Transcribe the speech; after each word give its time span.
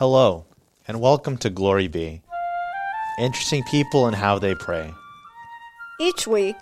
Hello, 0.00 0.46
and 0.88 0.98
welcome 0.98 1.36
to 1.36 1.50
Glory 1.50 1.86
Be. 1.86 2.22
Interesting 3.18 3.62
people 3.64 4.06
and 4.06 4.16
how 4.16 4.38
they 4.38 4.54
pray. 4.54 4.94
Each 6.00 6.26
week, 6.26 6.56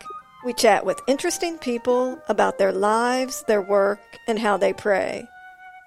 we 0.45 0.53
chat 0.53 0.85
with 0.85 1.01
interesting 1.07 1.57
people 1.57 2.21
about 2.29 2.59
their 2.59 2.73
lives, 2.73 3.45
their 3.47 3.63
work, 3.63 4.01
and 4.27 4.41
how 4.41 4.57
they 4.57 4.73
pray. 4.73 5.25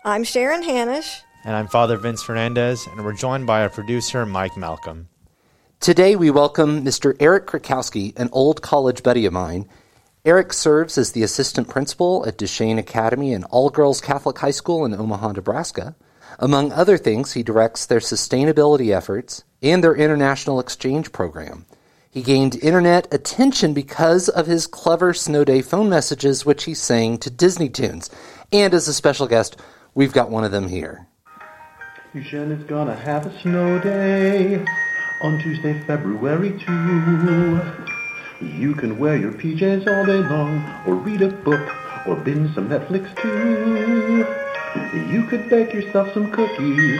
I'm 0.05 0.23
Sharon 0.23 0.63
Hannish. 0.63 1.23
And 1.43 1.53
I'm 1.53 1.67
Father 1.67 1.97
Vince 1.97 2.23
Fernandez, 2.23 2.87
and 2.87 3.03
we're 3.03 3.11
joined 3.11 3.47
by 3.47 3.63
our 3.63 3.69
producer, 3.69 4.25
Mike 4.25 4.55
Malcolm. 4.55 5.09
Today, 5.81 6.15
we 6.15 6.31
welcome 6.31 6.85
Mr. 6.85 7.17
Eric 7.19 7.47
Krakowski, 7.47 8.17
an 8.17 8.29
old 8.31 8.61
college 8.61 9.03
buddy 9.03 9.25
of 9.25 9.33
mine. 9.33 9.67
Eric 10.23 10.53
serves 10.53 10.97
as 10.97 11.11
the 11.11 11.23
assistant 11.23 11.67
principal 11.67 12.25
at 12.25 12.37
Duchesne 12.37 12.79
Academy, 12.79 13.33
an 13.33 13.43
all 13.43 13.69
girls 13.69 13.99
Catholic 13.99 14.37
high 14.37 14.51
school 14.51 14.85
in 14.85 14.93
Omaha, 14.93 15.33
Nebraska. 15.33 15.97
Among 16.39 16.71
other 16.71 16.97
things, 16.97 17.33
he 17.33 17.43
directs 17.43 17.85
their 17.85 17.99
sustainability 17.99 18.95
efforts 18.95 19.43
and 19.61 19.83
their 19.83 19.95
international 19.95 20.59
exchange 20.59 21.11
program. 21.11 21.65
He 22.09 22.21
gained 22.21 22.61
internet 22.61 23.13
attention 23.13 23.73
because 23.73 24.27
of 24.27 24.45
his 24.45 24.67
clever 24.67 25.13
snow 25.13 25.45
day 25.45 25.61
phone 25.61 25.89
messages, 25.89 26.45
which 26.45 26.65
he 26.65 26.73
sang 26.73 27.17
to 27.19 27.29
Disney 27.29 27.69
tunes. 27.69 28.09
And 28.51 28.73
as 28.73 28.87
a 28.87 28.93
special 28.93 29.27
guest, 29.27 29.55
we've 29.95 30.11
got 30.11 30.29
one 30.29 30.43
of 30.43 30.51
them 30.51 30.67
here. 30.67 31.07
Duchesne 32.13 32.51
is 32.51 32.63
gonna 32.65 32.95
have 32.95 33.25
a 33.25 33.41
snow 33.41 33.79
day 33.79 34.65
on 35.21 35.39
Tuesday, 35.39 35.81
February 35.87 36.59
2. 36.65 37.61
You 38.41 38.73
can 38.73 38.97
wear 38.97 39.15
your 39.15 39.31
PJs 39.31 39.87
all 39.87 40.05
day 40.05 40.27
long, 40.27 40.83
or 40.85 40.95
read 40.95 41.21
a 41.21 41.29
book, 41.29 41.61
or 42.05 42.15
binge 42.15 42.53
some 42.55 42.67
Netflix 42.67 43.15
too. 43.21 44.40
You 45.09 45.23
could 45.23 45.49
bake 45.49 45.73
yourself 45.73 46.13
some 46.13 46.31
cookies. 46.31 46.99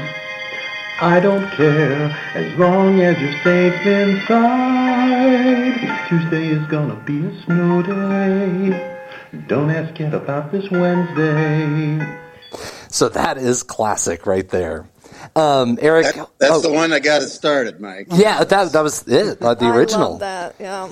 I 1.00 1.20
don't 1.20 1.50
care, 1.52 2.06
as 2.36 2.58
long 2.60 3.02
as 3.02 3.20
you're 3.20 3.42
safe 3.44 3.86
inside. 3.86 6.08
Tuesday 6.10 6.50
is 6.50 6.66
gonna 6.68 6.96
be 7.06 7.26
a 7.26 7.44
snow 7.46 7.82
day. 7.82 8.98
Don't 9.48 9.72
ask 9.72 9.98
yet 10.00 10.14
about 10.14 10.52
this 10.52 10.70
Wednesday. 10.70 12.18
So 12.90 13.10
that 13.10 13.38
is 13.38 13.64
classic 13.64 14.26
right 14.28 14.48
there. 14.50 14.86
Um, 15.36 15.78
Eric, 15.82 16.14
That- 16.16 16.28
that's 16.40 16.54
oh, 16.54 16.60
the 16.62 16.72
one 16.72 16.90
that 16.92 17.04
got 17.04 17.22
it 17.22 17.30
started, 17.30 17.80
Mike. 17.80 18.08
Yeah, 18.12 18.44
that 18.44 18.72
that 18.74 18.84
was 18.84 19.08
it, 19.08 19.42
uh, 19.42 19.54
the 19.56 19.66
I 19.66 19.76
original. 19.76 20.12
love 20.12 20.20
that, 20.20 20.56
yeah. 20.60 20.90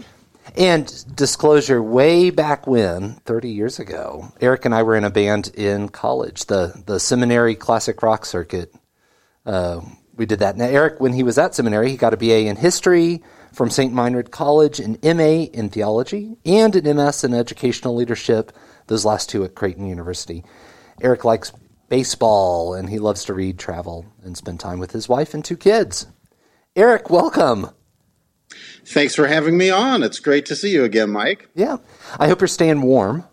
And 0.56 1.16
disclosure, 1.16 1.82
way 1.82 2.30
back 2.30 2.68
when, 2.68 3.16
30 3.26 3.50
years 3.50 3.80
ago, 3.80 4.32
Eric 4.42 4.66
and 4.66 4.74
I 4.74 4.84
were 4.84 4.96
in 4.96 5.04
a 5.04 5.10
band 5.10 5.52
in 5.54 5.90
college, 5.90 6.46
the, 6.46 6.82
the 6.86 7.00
seminary 7.00 7.56
classic 7.56 8.02
rock 8.02 8.26
circuit. 8.26 8.74
Uh, 9.46 9.82
we 10.16 10.26
did 10.26 10.40
that. 10.40 10.58
Now, 10.58 10.66
Eric, 10.66 11.00
when 11.00 11.14
he 11.14 11.24
was 11.24 11.38
at 11.38 11.56
seminary, 11.56 11.92
he 11.92 11.98
got 11.98 12.14
a 12.14 12.18
BA 12.18 12.48
in 12.48 12.58
history 12.58 13.24
from 13.54 13.70
St. 13.70 13.94
Meinrad 13.94 14.32
College, 14.32 14.80
an 14.80 14.98
MA 15.04 15.46
in 15.54 15.70
theology, 15.70 16.36
and 16.46 16.76
an 16.76 16.96
MS 16.98 17.24
in 17.24 17.34
educational 17.34 17.96
leadership, 17.96 18.52
those 18.88 19.06
last 19.06 19.30
two 19.30 19.44
at 19.44 19.56
Creighton 19.56 19.88
University. 19.88 20.44
Eric 21.02 21.24
likes 21.24 21.54
baseball, 21.88 22.74
and 22.74 22.90
he 22.90 23.00
loves 23.00 23.24
to 23.26 23.34
read, 23.34 23.58
travel, 23.58 24.06
and 24.24 24.38
spend 24.38 24.60
time 24.60 24.80
with 24.80 24.92
his 24.92 25.08
wife 25.08 25.34
and 25.34 25.44
two 25.44 25.58
kids. 25.58 26.08
Eric, 26.76 27.10
welcome. 27.10 27.70
Thanks 28.90 29.14
for 29.14 29.28
having 29.28 29.56
me 29.56 29.70
on. 29.70 30.02
It's 30.02 30.20
great 30.20 30.48
to 30.48 30.56
see 30.56 30.72
you 30.72 30.84
again, 30.84 31.12
Mike. 31.12 31.48
Yeah. 31.54 31.78
I 32.18 32.28
hope 32.28 32.42
you're 32.42 32.48
staying 32.48 32.82
warm. 32.82 33.24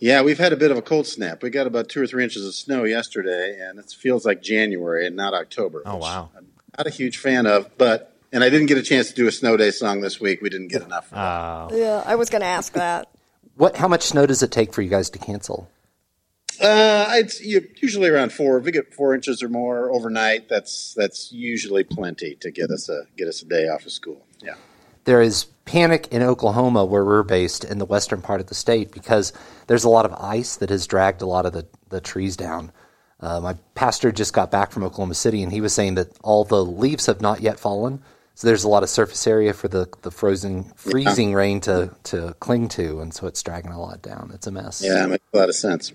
Yeah, 0.00 0.22
we've 0.22 0.38
had 0.38 0.52
a 0.52 0.56
bit 0.56 0.72
of 0.72 0.76
a 0.76 0.82
cold 0.82 1.06
snap. 1.06 1.44
We 1.44 1.50
got 1.50 1.68
about 1.68 1.88
two 1.88 2.02
or 2.02 2.08
three 2.08 2.24
inches 2.24 2.44
of 2.44 2.52
snow 2.52 2.82
yesterday, 2.82 3.56
and 3.60 3.78
it 3.78 3.88
feels 3.96 4.26
like 4.26 4.42
January 4.42 5.06
and 5.06 5.14
not 5.14 5.32
October. 5.32 5.82
Oh, 5.86 5.96
wow. 5.96 6.30
I'm 6.36 6.48
not 6.76 6.88
a 6.88 6.90
huge 6.90 7.18
fan 7.18 7.46
of, 7.46 7.70
but 7.78 8.16
and 8.32 8.42
I 8.42 8.50
didn't 8.50 8.66
get 8.66 8.78
a 8.78 8.82
chance 8.82 9.10
to 9.10 9.14
do 9.14 9.28
a 9.28 9.32
snow 9.32 9.56
day 9.56 9.70
song 9.70 10.00
this 10.00 10.20
week. 10.20 10.42
We 10.42 10.50
didn't 10.50 10.68
get 10.72 10.82
enough. 10.82 11.12
Uh, 11.12 11.68
Yeah, 11.72 12.02
I 12.04 12.16
was 12.16 12.28
going 12.28 12.40
to 12.40 12.48
ask 12.48 12.72
that. 12.72 13.10
What? 13.54 13.76
How 13.76 13.86
much 13.86 14.02
snow 14.02 14.26
does 14.26 14.42
it 14.42 14.50
take 14.50 14.72
for 14.74 14.82
you 14.82 14.90
guys 14.90 15.08
to 15.10 15.20
cancel? 15.20 15.70
Uh, 16.60 17.06
it's 17.12 17.40
usually 17.40 18.08
around 18.08 18.32
four. 18.32 18.58
If 18.58 18.64
we 18.64 18.72
get 18.72 18.92
four 18.92 19.14
inches 19.14 19.40
or 19.40 19.48
more 19.48 19.90
overnight, 19.92 20.48
that's 20.48 20.94
that's 20.94 21.30
usually 21.32 21.84
plenty 21.84 22.34
to 22.40 22.50
get 22.50 22.70
us 22.70 22.88
a 22.88 23.02
get 23.16 23.28
us 23.28 23.40
a 23.42 23.46
day 23.46 23.68
off 23.68 23.86
of 23.86 23.92
school. 23.92 24.26
Yeah. 24.42 24.54
There 25.04 25.22
is 25.22 25.46
panic 25.64 26.08
in 26.10 26.22
Oklahoma, 26.22 26.84
where 26.84 27.04
we're 27.04 27.22
based 27.22 27.64
in 27.64 27.78
the 27.78 27.84
western 27.84 28.20
part 28.20 28.40
of 28.40 28.46
the 28.48 28.54
state, 28.54 28.92
because 28.92 29.32
there's 29.66 29.84
a 29.84 29.88
lot 29.88 30.04
of 30.04 30.12
ice 30.14 30.56
that 30.56 30.70
has 30.70 30.86
dragged 30.86 31.22
a 31.22 31.26
lot 31.26 31.46
of 31.46 31.52
the, 31.52 31.66
the 31.88 32.00
trees 32.00 32.36
down. 32.36 32.72
Uh, 33.20 33.40
my 33.40 33.54
pastor 33.74 34.10
just 34.10 34.32
got 34.32 34.50
back 34.50 34.72
from 34.72 34.82
Oklahoma 34.82 35.14
City, 35.14 35.42
and 35.42 35.52
he 35.52 35.60
was 35.60 35.72
saying 35.72 35.94
that 35.94 36.08
all 36.22 36.44
the 36.44 36.64
leaves 36.64 37.06
have 37.06 37.20
not 37.20 37.40
yet 37.40 37.58
fallen. 37.58 38.02
So 38.34 38.48
there's 38.48 38.64
a 38.64 38.68
lot 38.68 38.82
of 38.82 38.88
surface 38.88 39.26
area 39.26 39.52
for 39.52 39.68
the, 39.68 39.88
the 40.02 40.10
frozen 40.10 40.64
freezing 40.74 41.34
rain 41.34 41.60
to, 41.62 41.94
to 42.04 42.34
cling 42.40 42.68
to, 42.70 43.00
and 43.00 43.12
so 43.12 43.26
it's 43.26 43.42
dragging 43.42 43.70
a 43.70 43.80
lot 43.80 44.02
down. 44.02 44.32
It's 44.34 44.46
a 44.46 44.50
mess. 44.50 44.82
Yeah, 44.82 45.06
makes 45.06 45.24
a 45.32 45.36
lot 45.36 45.48
of 45.48 45.54
sense. 45.54 45.92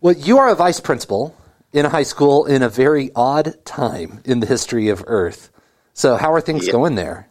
Well, 0.00 0.14
you 0.14 0.38
are 0.38 0.48
a 0.48 0.54
vice 0.54 0.80
principal 0.80 1.34
in 1.72 1.86
a 1.86 1.88
high 1.88 2.02
school 2.02 2.44
in 2.44 2.62
a 2.62 2.68
very 2.68 3.10
odd 3.14 3.64
time 3.64 4.20
in 4.24 4.40
the 4.40 4.46
history 4.46 4.88
of 4.88 5.04
Earth. 5.06 5.50
So, 5.96 6.16
how 6.16 6.30
are 6.34 6.42
things 6.42 6.66
Yeah. 6.66 6.72
going 6.72 6.94
there? 6.94 7.26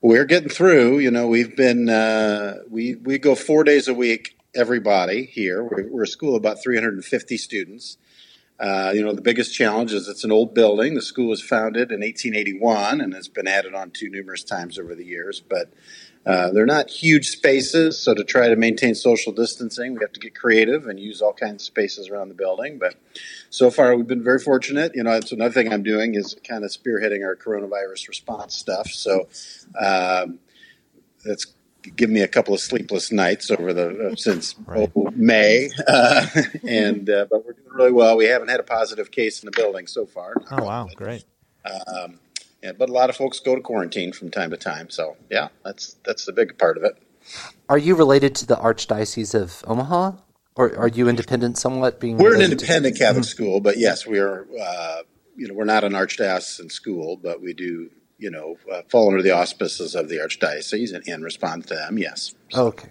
We're 0.00 0.24
getting 0.24 0.48
through. 0.48 1.00
You 1.00 1.10
know, 1.10 1.26
we've 1.26 1.56
been 1.56 1.88
uh, 1.88 2.58
we 2.70 2.94
we 2.94 3.18
go 3.18 3.34
four 3.34 3.64
days 3.64 3.88
a 3.88 3.94
week. 3.94 4.36
Everybody 4.54 5.24
here. 5.24 5.64
We're, 5.64 5.88
we're 5.88 6.02
a 6.04 6.06
school 6.06 6.36
of 6.36 6.40
about 6.40 6.62
350 6.62 7.36
students. 7.36 7.98
Uh, 8.60 8.92
you 8.94 9.02
know, 9.04 9.12
the 9.12 9.20
biggest 9.22 9.52
challenge 9.52 9.92
is 9.92 10.06
it's 10.06 10.22
an 10.22 10.30
old 10.30 10.54
building. 10.54 10.94
The 10.94 11.02
school 11.02 11.28
was 11.28 11.42
founded 11.42 11.90
in 11.90 12.00
1881 12.02 13.00
and 13.00 13.14
has 13.14 13.26
been 13.26 13.48
added 13.48 13.74
on 13.74 13.90
to 13.92 14.08
numerous 14.08 14.44
times 14.44 14.78
over 14.78 14.94
the 14.94 15.04
years. 15.04 15.40
But 15.40 15.72
uh, 16.24 16.52
they're 16.52 16.66
not 16.66 16.88
huge 16.88 17.30
spaces, 17.30 17.98
so 17.98 18.14
to 18.14 18.22
try 18.22 18.48
to 18.48 18.56
maintain 18.56 18.94
social 18.94 19.32
distancing, 19.32 19.94
we 19.94 20.00
have 20.00 20.12
to 20.12 20.20
get 20.20 20.34
creative 20.34 20.86
and 20.86 21.00
use 21.00 21.20
all 21.20 21.32
kinds 21.32 21.62
of 21.62 21.66
spaces 21.66 22.08
around 22.08 22.28
the 22.28 22.34
building. 22.34 22.78
But 22.78 22.94
so 23.50 23.70
far, 23.70 23.96
we've 23.96 24.06
been 24.06 24.22
very 24.22 24.38
fortunate. 24.38 24.92
You 24.94 25.02
know, 25.02 25.12
it's 25.12 25.32
another 25.32 25.52
thing 25.52 25.72
I'm 25.72 25.82
doing 25.82 26.14
is 26.14 26.36
kind 26.46 26.64
of 26.64 26.70
spearheading 26.70 27.24
our 27.24 27.34
coronavirus 27.34 28.08
response 28.08 28.54
stuff. 28.54 28.88
So 28.88 29.28
um, 29.80 30.38
that's 31.24 31.46
given 31.96 32.14
me 32.14 32.20
a 32.20 32.28
couple 32.28 32.54
of 32.54 32.60
sleepless 32.60 33.10
nights 33.10 33.50
over 33.50 33.72
the 33.72 34.12
uh, 34.12 34.16
since 34.16 34.54
Right. 34.64 34.90
May, 35.16 35.70
uh, 35.88 36.26
and 36.68 37.10
uh, 37.10 37.26
but 37.28 37.44
we're 37.44 37.54
doing 37.54 37.68
really 37.70 37.92
well. 37.92 38.16
We 38.16 38.26
haven't 38.26 38.48
had 38.48 38.60
a 38.60 38.64
positive 38.64 39.10
case 39.10 39.42
in 39.42 39.46
the 39.46 39.56
building 39.56 39.88
so 39.88 40.06
far. 40.06 40.34
oh, 40.52 40.64
wow. 40.64 40.88
Great. 40.94 41.24
Um, 41.64 42.20
yeah, 42.62 42.72
but 42.72 42.88
a 42.88 42.92
lot 42.92 43.10
of 43.10 43.16
folks 43.16 43.40
go 43.40 43.54
to 43.54 43.60
quarantine 43.60 44.12
from 44.12 44.30
time 44.30 44.50
to 44.50 44.56
time. 44.56 44.90
So 44.90 45.16
yeah, 45.30 45.48
that's 45.64 45.96
that's 46.04 46.24
the 46.24 46.32
big 46.32 46.58
part 46.58 46.76
of 46.76 46.84
it. 46.84 46.96
Are 47.68 47.78
you 47.78 47.94
related 47.94 48.34
to 48.36 48.46
the 48.46 48.56
Archdiocese 48.56 49.34
of 49.34 49.64
Omaha? 49.66 50.12
Or 50.54 50.76
are 50.76 50.88
you 50.88 51.08
independent 51.08 51.56
somewhat? 51.56 51.98
Being 51.98 52.18
We're 52.18 52.34
an 52.34 52.40
related 52.40 52.58
to- 52.58 52.64
independent 52.66 52.98
Catholic 52.98 53.24
school, 53.24 53.60
but 53.60 53.78
yes, 53.78 54.06
we 54.06 54.18
are. 54.18 54.46
Uh, 54.60 55.02
you 55.34 55.48
know, 55.48 55.54
we're 55.54 55.64
not 55.64 55.82
an 55.82 55.92
archdiocesan 55.92 56.70
school, 56.70 57.16
but 57.16 57.40
we 57.40 57.54
do. 57.54 57.90
You 58.18 58.30
know, 58.30 58.56
uh, 58.72 58.82
fall 58.90 59.08
under 59.08 59.22
the 59.22 59.30
auspices 59.32 59.94
of 59.96 60.08
the 60.08 60.18
archdiocese 60.18 60.94
and, 60.94 61.02
and 61.08 61.24
respond 61.24 61.66
to 61.68 61.74
them. 61.74 61.98
Yes. 61.98 62.34
Okay. 62.54 62.88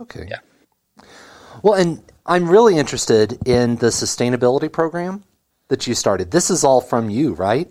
Okay. 0.00 0.26
Yeah. 0.28 0.38
Well, 1.62 1.74
and 1.74 2.02
I'm 2.26 2.48
really 2.48 2.76
interested 2.78 3.38
in 3.46 3.76
the 3.76 3.88
sustainability 3.88 4.72
program 4.72 5.22
that 5.68 5.86
you 5.86 5.94
started. 5.94 6.30
This 6.30 6.50
is 6.50 6.64
all 6.64 6.80
from 6.80 7.10
you, 7.10 7.34
right? 7.34 7.70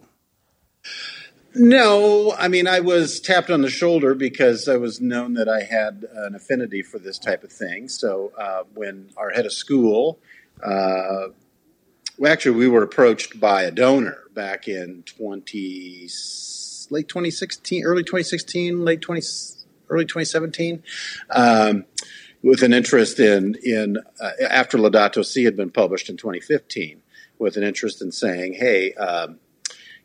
No, 1.54 2.34
I 2.38 2.48
mean, 2.48 2.66
I 2.66 2.80
was 2.80 3.20
tapped 3.20 3.50
on 3.50 3.62
the 3.62 3.70
shoulder 3.70 4.16
because 4.16 4.70
I 4.70 4.78
was 4.78 5.02
known 5.02 5.34
that 5.34 5.50
I 5.50 5.64
had 5.64 6.06
an 6.14 6.34
affinity 6.34 6.82
for 6.82 6.98
this 6.98 7.20
type 7.20 7.44
of 7.44 7.52
thing. 7.52 7.90
So 7.90 8.32
uh, 8.38 8.64
when 8.74 9.10
our 9.18 9.32
head 9.32 9.46
of 9.46 9.52
school, 9.52 10.20
uh, 10.64 11.28
well, 12.18 12.32
actually, 12.32 12.58
we 12.58 12.68
were 12.68 12.84
approached 12.84 13.40
by 13.40 13.64
a 13.64 13.72
donor 13.72 14.20
back 14.34 14.68
in 14.68 15.04
20, 15.04 16.08
late 16.90 17.08
2016, 17.08 17.84
early 17.84 18.04
2016, 18.04 18.86
late 18.86 19.02
20, 19.02 19.22
early 19.90 20.06
2017. 20.06 20.84
Um, 21.32 21.86
with 22.44 22.64
an 22.64 22.74
interest 22.74 23.20
in 23.20 23.56
in 23.64 23.98
uh, 24.20 24.32
after 24.50 24.78
Laudato 24.78 25.24
Si 25.24 25.44
had 25.44 25.56
been 25.56 25.70
published 25.70 26.10
in 26.10 26.18
2015, 26.18 27.02
with 27.38 27.58
an 27.58 27.64
interest 27.64 28.02
in 28.02 28.12
saying, 28.12 28.54
"Hey, 28.54 28.94
um, 28.94 29.40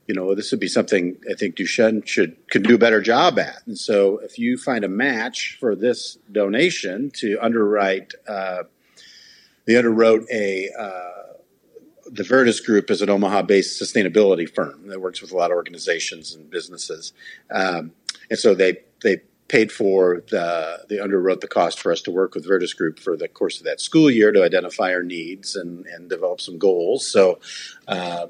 you 0.06 0.14
know, 0.14 0.34
this 0.34 0.50
would 0.50 0.60
be 0.60 0.68
something 0.68 1.16
I 1.30 1.34
think 1.34 1.56
Duchesne 1.56 2.02
should 2.04 2.36
could 2.48 2.62
do 2.62 2.76
a 2.76 2.78
better 2.78 3.00
job 3.00 3.38
at." 3.38 3.62
And 3.66 3.78
so, 3.78 4.18
if 4.18 4.38
you 4.38 4.56
find 4.56 4.84
a 4.84 4.88
match 4.88 5.56
for 5.58 5.74
this 5.74 6.18
donation 6.30 7.10
to 7.16 7.38
underwrite, 7.40 8.12
uh, 8.28 8.64
they 9.66 9.74
underwrote 9.74 10.26
a. 10.32 10.70
Uh, 10.78 11.12
the 12.08 12.22
Verdis 12.22 12.64
Group 12.64 12.88
is 12.92 13.02
an 13.02 13.10
Omaha-based 13.10 13.82
sustainability 13.82 14.48
firm 14.48 14.86
that 14.86 15.00
works 15.00 15.20
with 15.20 15.32
a 15.32 15.36
lot 15.36 15.50
of 15.50 15.56
organizations 15.56 16.36
and 16.36 16.48
businesses, 16.48 17.12
um, 17.50 17.92
and 18.30 18.38
so 18.38 18.54
they 18.54 18.78
they 19.02 19.22
paid 19.48 19.72
for 19.72 20.22
the 20.30 20.84
they 20.88 20.96
underwrote 20.96 21.40
the 21.40 21.48
cost 21.48 21.80
for 21.80 21.90
us 21.90 22.02
to 22.02 22.12
work 22.12 22.34
with 22.34 22.46
Verdis 22.46 22.76
Group 22.76 23.00
for 23.00 23.16
the 23.16 23.26
course 23.26 23.58
of 23.58 23.64
that 23.64 23.80
school 23.80 24.08
year 24.08 24.30
to 24.30 24.44
identify 24.44 24.92
our 24.92 25.02
needs 25.02 25.56
and 25.56 25.84
and 25.86 26.08
develop 26.08 26.40
some 26.40 26.58
goals. 26.58 27.10
So. 27.10 27.40
Uh, 27.88 28.28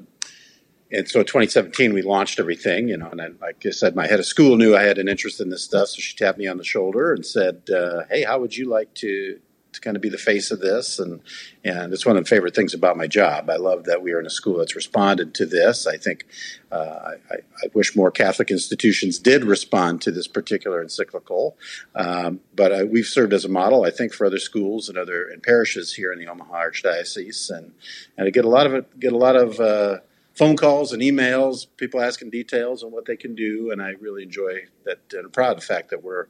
and 0.91 1.07
so 1.07 1.21
2017 1.21 1.93
we 1.93 2.01
launched 2.01 2.39
everything, 2.39 2.87
you 2.87 2.97
know, 2.97 3.09
and 3.09 3.21
I, 3.21 3.27
like 3.41 3.65
I 3.65 3.71
said, 3.71 3.95
my 3.95 4.07
head 4.07 4.19
of 4.19 4.25
school 4.25 4.55
knew 4.55 4.75
I 4.75 4.83
had 4.83 4.97
an 4.97 5.09
interest 5.09 5.41
in 5.41 5.49
this 5.49 5.63
stuff, 5.63 5.89
so 5.89 5.99
she 5.99 6.15
tapped 6.15 6.37
me 6.37 6.47
on 6.47 6.57
the 6.57 6.63
shoulder 6.63 7.13
and 7.13 7.25
said, 7.25 7.69
uh, 7.69 8.03
"Hey, 8.09 8.23
how 8.23 8.39
would 8.39 8.55
you 8.55 8.69
like 8.69 8.93
to 8.95 9.39
to 9.73 9.81
kind 9.81 9.97
of 9.97 10.01
be 10.01 10.07
the 10.07 10.17
face 10.17 10.49
of 10.49 10.61
this?" 10.61 10.97
And 10.97 11.19
and 11.65 11.91
it's 11.91 12.05
one 12.05 12.15
of 12.15 12.23
the 12.23 12.29
favorite 12.29 12.55
things 12.55 12.73
about 12.73 12.95
my 12.95 13.07
job. 13.07 13.49
I 13.49 13.57
love 13.57 13.83
that 13.83 14.01
we 14.01 14.13
are 14.13 14.19
in 14.19 14.25
a 14.25 14.29
school 14.29 14.59
that's 14.59 14.77
responded 14.77 15.33
to 15.35 15.45
this. 15.45 15.85
I 15.87 15.97
think 15.97 16.25
uh, 16.71 17.15
I, 17.31 17.35
I, 17.35 17.67
wish 17.73 17.95
more 17.95 18.11
Catholic 18.11 18.49
institutions 18.49 19.19
did 19.19 19.43
respond 19.43 20.01
to 20.03 20.11
this 20.11 20.27
particular 20.27 20.81
encyclical, 20.81 21.57
um, 21.95 22.39
but 22.55 22.71
uh, 22.71 22.85
we've 22.85 23.05
served 23.05 23.33
as 23.33 23.43
a 23.43 23.49
model, 23.49 23.83
I 23.83 23.89
think, 23.89 24.13
for 24.13 24.25
other 24.25 24.39
schools 24.39 24.87
and 24.87 24.97
other 24.97 25.27
and 25.27 25.43
parishes 25.43 25.93
here 25.93 26.13
in 26.13 26.19
the 26.19 26.27
Omaha 26.27 26.53
Archdiocese, 26.53 27.51
and 27.51 27.73
and 28.17 28.27
I 28.27 28.29
get 28.29 28.45
a 28.45 28.49
lot 28.49 28.67
of 28.67 28.99
get 28.99 29.11
a 29.11 29.17
lot 29.17 29.35
of 29.35 29.59
uh, 29.59 29.97
phone 30.37 30.55
calls 30.55 30.93
and 30.93 31.01
emails, 31.01 31.65
people 31.77 31.99
asking 31.99 32.29
details 32.29 32.83
on 32.83 32.91
what 32.91 33.05
they 33.05 33.17
can 33.17 33.33
do, 33.33 33.71
and 33.71 33.81
I 33.81 33.91
really 33.99 34.23
enjoy 34.23 34.65
that. 34.85 34.99
And 35.11 35.25
I'm 35.25 35.31
proud 35.31 35.53
of 35.53 35.59
the 35.59 35.65
fact 35.65 35.89
that 35.89 36.03
we're 36.03 36.27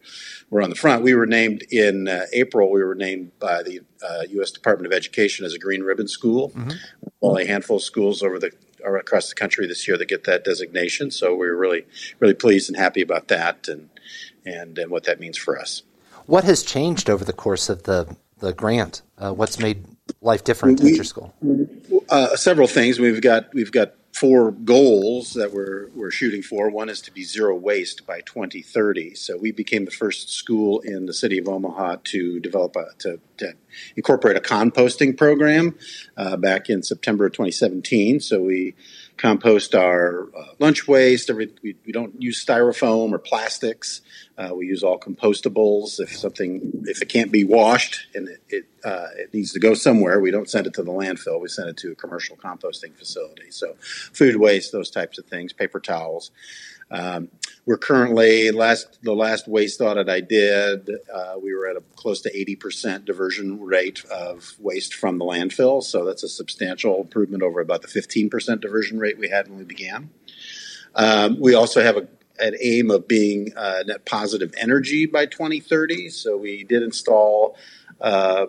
we're 0.50 0.64
on 0.64 0.70
the 0.70 0.76
front. 0.76 1.04
We 1.04 1.14
were 1.14 1.26
named 1.26 1.64
in 1.70 2.08
uh, 2.08 2.26
April. 2.34 2.72
We 2.72 2.84
were 2.84 2.96
named 2.96 3.38
by 3.40 3.64
the 3.64 3.82
uh, 4.02 4.24
U.S. 4.30 4.52
Department 4.52 4.92
of 4.92 4.96
Education 4.96 5.46
as 5.46 5.54
a 5.54 5.60
Green 5.60 5.84
Ribbon 5.84 6.08
School. 6.08 6.50
Mm-hmm. 6.52 6.72
Only 7.22 7.44
a 7.44 7.48
handful 7.48 7.78
of 7.78 7.84
schools 7.84 8.24
over 8.24 8.40
the 8.40 8.52
across 8.84 9.28
the 9.28 9.36
country 9.36 9.68
this 9.68 9.88
year 9.88 9.98
that 9.98 10.08
get 10.08 10.24
that 10.24 10.46
designation. 10.46 11.12
So 11.12 11.32
we 11.32 11.48
we're 11.48 11.56
really 11.56 11.86
really 12.20 12.34
pleased 12.34 12.70
and 12.70 12.78
happy 12.78 13.02
about 13.02 13.28
that, 13.28 13.68
and 13.68 13.90
and 14.46 14.78
and 14.78 14.90
what 14.90 15.04
that 15.04 15.20
means 15.20 15.38
for 15.38 15.60
us. 15.60 15.84
What 16.26 16.46
has 16.46 16.64
changed 16.64 17.10
over 17.10 17.26
the 17.26 17.34
course 17.34 17.68
of 17.68 17.84
the 17.84 18.16
the 18.40 18.54
grant? 18.54 19.02
Uh, 19.18 19.34
what's 19.34 19.60
made 19.60 19.84
life 20.22 20.44
different 20.44 20.80
we, 20.82 20.92
at 20.92 20.96
your 20.96 21.04
school? 21.04 21.34
Uh, 22.10 22.36
several 22.36 22.68
things. 22.68 23.00
We've 23.00 23.22
got 23.22 23.54
we've 23.54 23.72
got 23.72 23.94
four 24.14 24.52
goals 24.52 25.34
that 25.34 25.54
we're 25.54 25.90
we're 25.96 26.12
shooting 26.12 26.42
for. 26.42 26.70
One 26.70 26.90
is 26.90 27.02
to 27.02 27.12
be 27.12 27.24
zero 27.24 27.56
waste 27.56 28.08
by 28.08 28.22
2030. 28.22 29.16
So 29.16 29.38
we 29.38 29.52
became 29.52 29.86
the 29.86 29.92
first 29.92 30.30
school 30.30 30.80
in 30.80 31.06
the 31.06 31.14
city 31.14 31.38
of 31.38 31.48
Omaha 31.48 31.98
to 32.06 32.40
develop 32.40 32.76
a 32.76 32.86
to, 33.00 33.20
to 33.38 33.54
incorporate 33.96 34.36
a 34.36 34.42
composting 34.42 35.16
program 35.16 35.76
uh, 36.16 36.38
back 36.38 36.70
in 36.70 36.82
September 36.82 37.28
of 37.28 37.34
2017. 37.34 38.20
So 38.20 38.42
we 38.42 38.76
compost 39.18 39.74
our 39.76 40.30
uh, 40.38 40.46
lunch 40.60 40.88
waste. 40.88 41.30
Every, 41.30 41.52
we, 41.64 41.76
we, 41.86 41.92
don't 41.92 42.22
use 42.22 42.44
styrofoam 42.44 43.12
or 43.12 43.18
plastics. 43.18 44.02
Uh, 44.38 44.52
we 44.56 44.68
use 44.68 44.84
all 44.84 45.00
compostables. 45.00 46.00
If 46.00 46.16
something, 46.16 46.84
if 46.86 47.02
it 47.02 47.10
can't 47.10 47.32
be 47.32 47.44
washed 47.44 48.08
and 48.14 48.30
it 48.30 48.42
it, 48.50 48.66
uh, 48.84 49.08
it, 49.18 49.34
needs 49.34 49.52
to 49.54 49.60
go 49.60 49.74
somewhere, 49.74 50.20
we 50.20 50.32
don't 50.32 50.50
send 50.50 50.68
it 50.68 50.74
to 50.76 50.84
the 50.84 50.92
landfill. 50.92 51.42
We 51.42 51.50
send 51.50 51.70
it 51.70 51.78
to 51.78 51.92
a 51.92 51.96
commercial 51.96 52.38
composting 52.38 52.96
facility. 52.96 53.52
So, 53.52 53.76
food 53.80 54.38
waste, 54.38 54.72
those 54.72 54.90
types 54.90 55.18
of 55.18 55.26
things, 55.26 55.52
paper 55.52 55.80
towels. 55.80 56.32
Um, 56.90 57.30
we're 57.66 57.78
currently 57.78 58.50
last 58.52 59.00
the 59.04 59.14
last 59.14 59.48
waste 59.48 59.82
audit 59.82 60.08
I 60.08 60.22
did, 60.22 60.90
uh, 61.14 61.36
we 61.42 61.54
were 61.54 61.68
at 61.68 61.76
a 61.76 61.82
close 61.96 62.22
to 62.22 62.38
eighty 62.38 62.56
percent 62.56 63.04
diversion 63.06 63.60
rate 63.60 64.06
of 64.06 64.54
waste 64.60 64.94
from 64.94 65.18
the 65.18 65.26
landfill. 65.26 65.84
So 65.84 66.06
that's 66.06 66.24
a 66.24 66.30
substantial 66.30 67.02
improvement 67.02 67.44
over 67.44 67.60
about 67.60 67.82
the 67.82 67.90
fifteen 67.90 68.30
percent 68.30 68.62
diversion 68.62 69.00
rate 69.00 69.18
we 69.18 69.28
had 69.30 69.50
when 69.50 69.58
we 69.58 69.66
began. 69.66 70.12
Um, 70.96 71.40
we 71.40 71.54
also 71.54 71.84
have 71.84 71.98
a, 71.98 72.08
an 72.40 72.56
aim 72.62 72.90
of 72.90 73.08
being 73.08 73.54
uh, 73.56 73.84
net 73.86 74.06
positive 74.06 74.54
energy 74.58 75.06
by 75.06 75.26
2030. 75.26 76.10
So 76.10 76.38
we 76.38 76.64
did 76.64 76.82
install 76.82 77.56
uh, 78.02 78.48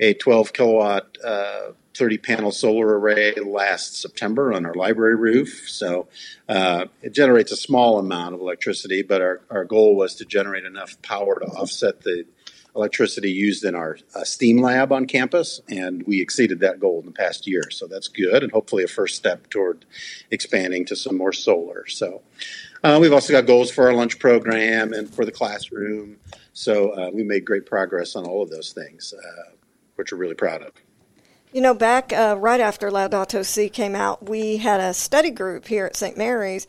a 0.00 0.14
12 0.14 0.52
kilowatt 0.52 1.18
uh, 1.24 1.72
30 1.98 2.18
panel 2.18 2.52
solar 2.52 2.98
array 2.98 3.34
last 3.34 4.00
September 4.00 4.52
on 4.52 4.64
our 4.64 4.74
library 4.74 5.16
roof. 5.16 5.64
So 5.66 6.06
uh, 6.48 6.86
it 7.02 7.12
generates 7.12 7.50
a 7.50 7.56
small 7.56 7.98
amount 7.98 8.36
of 8.36 8.40
electricity, 8.40 9.02
but 9.02 9.20
our, 9.20 9.40
our 9.50 9.64
goal 9.64 9.96
was 9.96 10.14
to 10.16 10.24
generate 10.24 10.64
enough 10.64 11.00
power 11.02 11.40
to 11.40 11.46
offset 11.46 12.02
the 12.02 12.24
electricity 12.76 13.32
used 13.32 13.64
in 13.64 13.74
our 13.74 13.98
uh, 14.14 14.22
STEAM 14.22 14.58
lab 14.58 14.92
on 14.92 15.06
campus, 15.06 15.60
and 15.68 16.04
we 16.06 16.20
exceeded 16.20 16.60
that 16.60 16.78
goal 16.78 17.00
in 17.00 17.06
the 17.06 17.12
past 17.12 17.48
year. 17.48 17.62
So 17.70 17.88
that's 17.88 18.06
good, 18.06 18.44
and 18.44 18.52
hopefully 18.52 18.84
a 18.84 18.88
first 18.88 19.16
step 19.16 19.50
toward 19.50 19.84
expanding 20.30 20.84
to 20.86 20.96
some 20.96 21.16
more 21.16 21.32
solar. 21.32 21.88
So 21.88 22.22
uh, 22.84 22.98
we've 23.00 23.12
also 23.12 23.32
got 23.32 23.46
goals 23.46 23.72
for 23.72 23.88
our 23.88 23.94
lunch 23.94 24.20
program 24.20 24.92
and 24.92 25.12
for 25.12 25.24
the 25.24 25.32
classroom. 25.32 26.18
So 26.52 26.90
uh, 26.90 27.10
we 27.12 27.24
made 27.24 27.44
great 27.44 27.66
progress 27.66 28.14
on 28.14 28.24
all 28.24 28.42
of 28.42 28.50
those 28.50 28.72
things, 28.72 29.12
uh, 29.12 29.52
which 29.96 30.12
we're 30.12 30.18
really 30.18 30.34
proud 30.34 30.62
of. 30.62 30.72
You 31.50 31.62
know, 31.62 31.72
back 31.72 32.12
uh, 32.12 32.36
right 32.38 32.60
after 32.60 32.90
Laudato 32.90 33.42
Si 33.42 33.70
came 33.70 33.94
out, 33.94 34.28
we 34.28 34.58
had 34.58 34.80
a 34.80 34.92
study 34.92 35.30
group 35.30 35.66
here 35.66 35.86
at 35.86 35.96
St. 35.96 36.18
Mary's, 36.18 36.66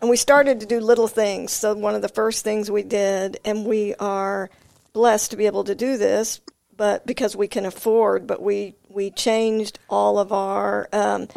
and 0.00 0.10
we 0.10 0.16
started 0.16 0.58
to 0.60 0.66
do 0.66 0.80
little 0.80 1.06
things. 1.06 1.52
So, 1.52 1.74
one 1.74 1.94
of 1.94 2.02
the 2.02 2.08
first 2.08 2.42
things 2.42 2.68
we 2.68 2.82
did, 2.82 3.38
and 3.44 3.64
we 3.64 3.94
are 3.94 4.50
blessed 4.92 5.30
to 5.30 5.36
be 5.36 5.46
able 5.46 5.62
to 5.64 5.76
do 5.76 5.96
this, 5.96 6.40
but 6.76 7.06
because 7.06 7.36
we 7.36 7.46
can 7.46 7.66
afford, 7.66 8.26
but 8.26 8.42
we, 8.42 8.74
we 8.88 9.12
changed 9.12 9.78
all 9.88 10.18
of 10.18 10.32
our, 10.32 10.88
um, 10.92 11.28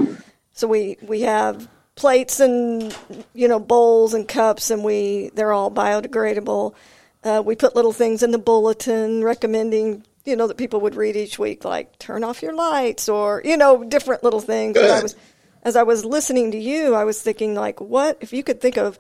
so 0.53 0.67
we, 0.67 0.97
we 1.03 1.21
have 1.21 1.67
plates 1.93 2.39
and, 2.39 2.97
you 3.35 3.47
know, 3.47 3.59
bowls 3.59 4.15
and 4.15 4.27
cups, 4.27 4.71
and 4.71 4.83
we, 4.83 5.29
they're 5.35 5.53
all 5.53 5.69
biodegradable. 5.69 6.73
Uh, 7.23 7.43
we 7.45 7.55
put 7.55 7.75
little 7.75 7.93
things 7.93 8.23
in 8.23 8.31
the 8.31 8.39
bulletin 8.39 9.23
recommending 9.23 10.03
you 10.29 10.35
know, 10.35 10.47
that 10.47 10.57
people 10.57 10.79
would 10.81 10.95
read 10.95 11.15
each 11.15 11.39
week, 11.39 11.65
like 11.65 11.97
turn 11.99 12.23
off 12.23 12.41
your 12.41 12.53
lights 12.53 13.09
or, 13.09 13.41
you 13.43 13.57
know, 13.57 13.83
different 13.83 14.23
little 14.23 14.39
things. 14.39 14.75
But 14.75 14.91
I 14.91 15.01
was, 15.01 15.15
as 15.63 15.75
I 15.75 15.83
was 15.83 16.05
listening 16.05 16.51
to 16.51 16.57
you, 16.57 16.93
I 16.93 17.03
was 17.03 17.21
thinking, 17.21 17.55
like, 17.55 17.81
what 17.81 18.17
if 18.21 18.31
you 18.31 18.43
could 18.43 18.61
think 18.61 18.77
of 18.77 18.97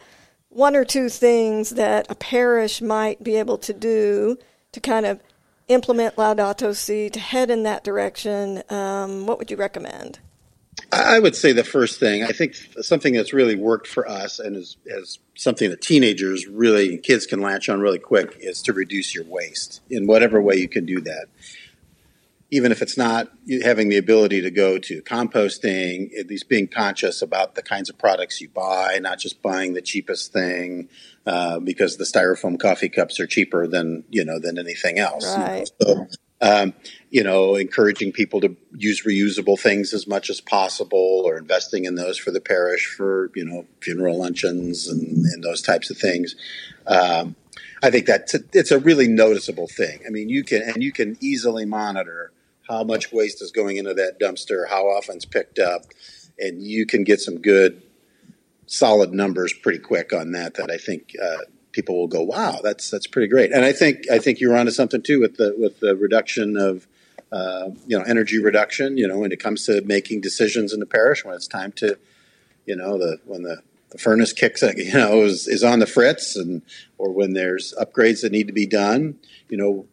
one 0.49 0.75
or 0.75 0.83
two 0.83 1.09
things 1.09 1.71
that 1.71 2.07
a 2.09 2.15
parish 2.15 2.81
might 2.81 3.23
be 3.23 3.35
able 3.35 3.57
to 3.59 3.73
do 3.73 4.37
to 4.71 4.79
kind 4.79 5.05
of 5.05 5.21
implement 5.67 6.15
Laudato 6.15 6.75
Si, 6.75 7.09
to 7.11 7.19
head 7.19 7.49
in 7.49 7.63
that 7.63 7.83
direction? 7.83 8.63
Um, 8.69 9.25
what 9.25 9.37
would 9.37 9.51
you 9.51 9.57
recommend? 9.57 10.19
I 10.91 11.19
would 11.19 11.35
say 11.35 11.51
the 11.51 11.63
first 11.63 11.99
thing, 11.99 12.23
I 12.23 12.31
think 12.31 12.55
something 12.81 13.13
that's 13.13 13.33
really 13.33 13.55
worked 13.55 13.87
for 13.87 14.07
us 14.07 14.39
and 14.39 14.55
is, 14.55 14.77
is 14.85 15.19
something 15.35 15.69
that 15.69 15.81
teenagers 15.81 16.47
really, 16.47 16.97
kids 16.97 17.25
can 17.25 17.41
latch 17.41 17.69
on 17.69 17.79
really 17.79 17.99
quick 17.99 18.37
is 18.39 18.61
to 18.63 18.73
reduce 18.73 19.13
your 19.13 19.23
waste 19.25 19.81
in 19.89 20.07
whatever 20.07 20.41
way 20.41 20.55
you 20.55 20.67
can 20.67 20.85
do 20.85 21.01
that. 21.01 21.27
Even 22.51 22.71
if 22.71 22.81
it's 22.81 22.97
not 22.97 23.31
having 23.63 23.89
the 23.89 23.97
ability 23.97 24.41
to 24.41 24.49
go 24.49 24.79
to 24.79 25.03
composting, 25.03 26.09
at 26.19 26.27
least 26.27 26.49
being 26.49 26.67
conscious 26.67 27.21
about 27.21 27.53
the 27.53 27.61
kinds 27.61 27.91
of 27.91 27.97
products 27.99 28.41
you 28.41 28.49
buy, 28.49 28.97
not 28.99 29.19
just 29.19 29.41
buying 29.43 29.73
the 29.73 29.83
cheapest 29.83 30.33
thing 30.33 30.89
uh, 31.27 31.59
because 31.59 31.97
the 31.97 32.05
styrofoam 32.05 32.59
coffee 32.59 32.89
cups 32.89 33.19
are 33.19 33.27
cheaper 33.27 33.67
than 33.67 34.03
you 34.09 34.25
know 34.25 34.39
than 34.39 34.57
anything 34.57 34.97
else. 34.97 35.27
Right. 35.37 35.69
So, 35.79 36.07
um, 36.41 36.73
you 37.09 37.23
know, 37.23 37.55
encouraging 37.55 38.11
people 38.11 38.39
to 38.41 38.55
use 38.75 39.03
reusable 39.03 39.59
things 39.59 39.93
as 39.93 40.07
much 40.07 40.29
as 40.29 40.39
possible, 40.39 41.23
or 41.25 41.37
investing 41.37 41.85
in 41.85 41.95
those 41.95 42.17
for 42.17 42.31
the 42.31 42.41
parish 42.41 42.85
for 42.85 43.31
you 43.35 43.45
know 43.45 43.65
funeral 43.81 44.19
luncheons 44.19 44.87
and, 44.87 45.25
and 45.25 45.43
those 45.43 45.61
types 45.61 45.89
of 45.89 45.97
things. 45.97 46.35
Um, 46.87 47.35
I 47.81 47.91
think 47.91 48.05
that's 48.05 48.33
a, 48.33 48.39
it's 48.53 48.71
a 48.71 48.79
really 48.79 49.07
noticeable 49.07 49.67
thing. 49.67 50.01
I 50.05 50.09
mean, 50.09 50.29
you 50.29 50.43
can 50.43 50.61
and 50.61 50.83
you 50.83 50.91
can 50.91 51.17
easily 51.21 51.65
monitor 51.65 52.31
how 52.69 52.83
much 52.83 53.11
waste 53.11 53.41
is 53.41 53.51
going 53.51 53.77
into 53.77 53.93
that 53.95 54.19
dumpster, 54.19 54.67
how 54.69 54.85
often 54.85 55.15
it's 55.15 55.25
picked 55.25 55.59
up, 55.59 55.85
and 56.37 56.61
you 56.61 56.85
can 56.85 57.03
get 57.03 57.19
some 57.19 57.41
good, 57.41 57.81
solid 58.67 59.11
numbers 59.11 59.53
pretty 59.53 59.79
quick 59.79 60.13
on 60.13 60.31
that. 60.33 60.53
That 60.55 60.69
I 60.71 60.77
think 60.77 61.15
uh, 61.21 61.43
people 61.71 61.97
will 61.97 62.07
go, 62.07 62.21
"Wow, 62.21 62.59
that's 62.63 62.89
that's 62.89 63.07
pretty 63.07 63.27
great." 63.27 63.51
And 63.51 63.65
I 63.65 63.71
think 63.71 64.09
I 64.11 64.19
think 64.19 64.39
you're 64.39 64.55
onto 64.55 64.71
something 64.71 65.01
too 65.01 65.19
with 65.19 65.37
the 65.37 65.55
with 65.57 65.79
the 65.79 65.95
reduction 65.95 66.57
of 66.57 66.87
uh, 67.31 67.69
you 67.87 67.97
know 67.97 68.03
energy 68.03 68.39
reduction. 68.39 68.97
You 68.97 69.07
know, 69.07 69.17
when 69.17 69.31
it 69.31 69.39
comes 69.39 69.65
to 69.65 69.81
making 69.81 70.21
decisions 70.21 70.73
in 70.73 70.79
the 70.79 70.85
parish, 70.85 71.23
when 71.23 71.35
it's 71.35 71.47
time 71.47 71.71
to, 71.73 71.97
you 72.65 72.75
know, 72.75 72.97
the 72.97 73.19
when 73.25 73.43
the 73.43 73.61
the 73.91 73.97
furnace 73.97 74.33
kicks, 74.33 74.61
you 74.77 74.93
know, 74.93 75.23
is, 75.23 75.47
is 75.47 75.63
on 75.63 75.79
the 75.79 75.87
fritz, 75.87 76.35
and 76.35 76.61
or 76.97 77.11
when 77.11 77.33
there's 77.33 77.73
upgrades 77.79 78.21
that 78.21 78.31
need 78.31 78.47
to 78.47 78.53
be 78.53 78.67
done, 78.67 79.15
you 79.49 79.57
know, 79.57 79.85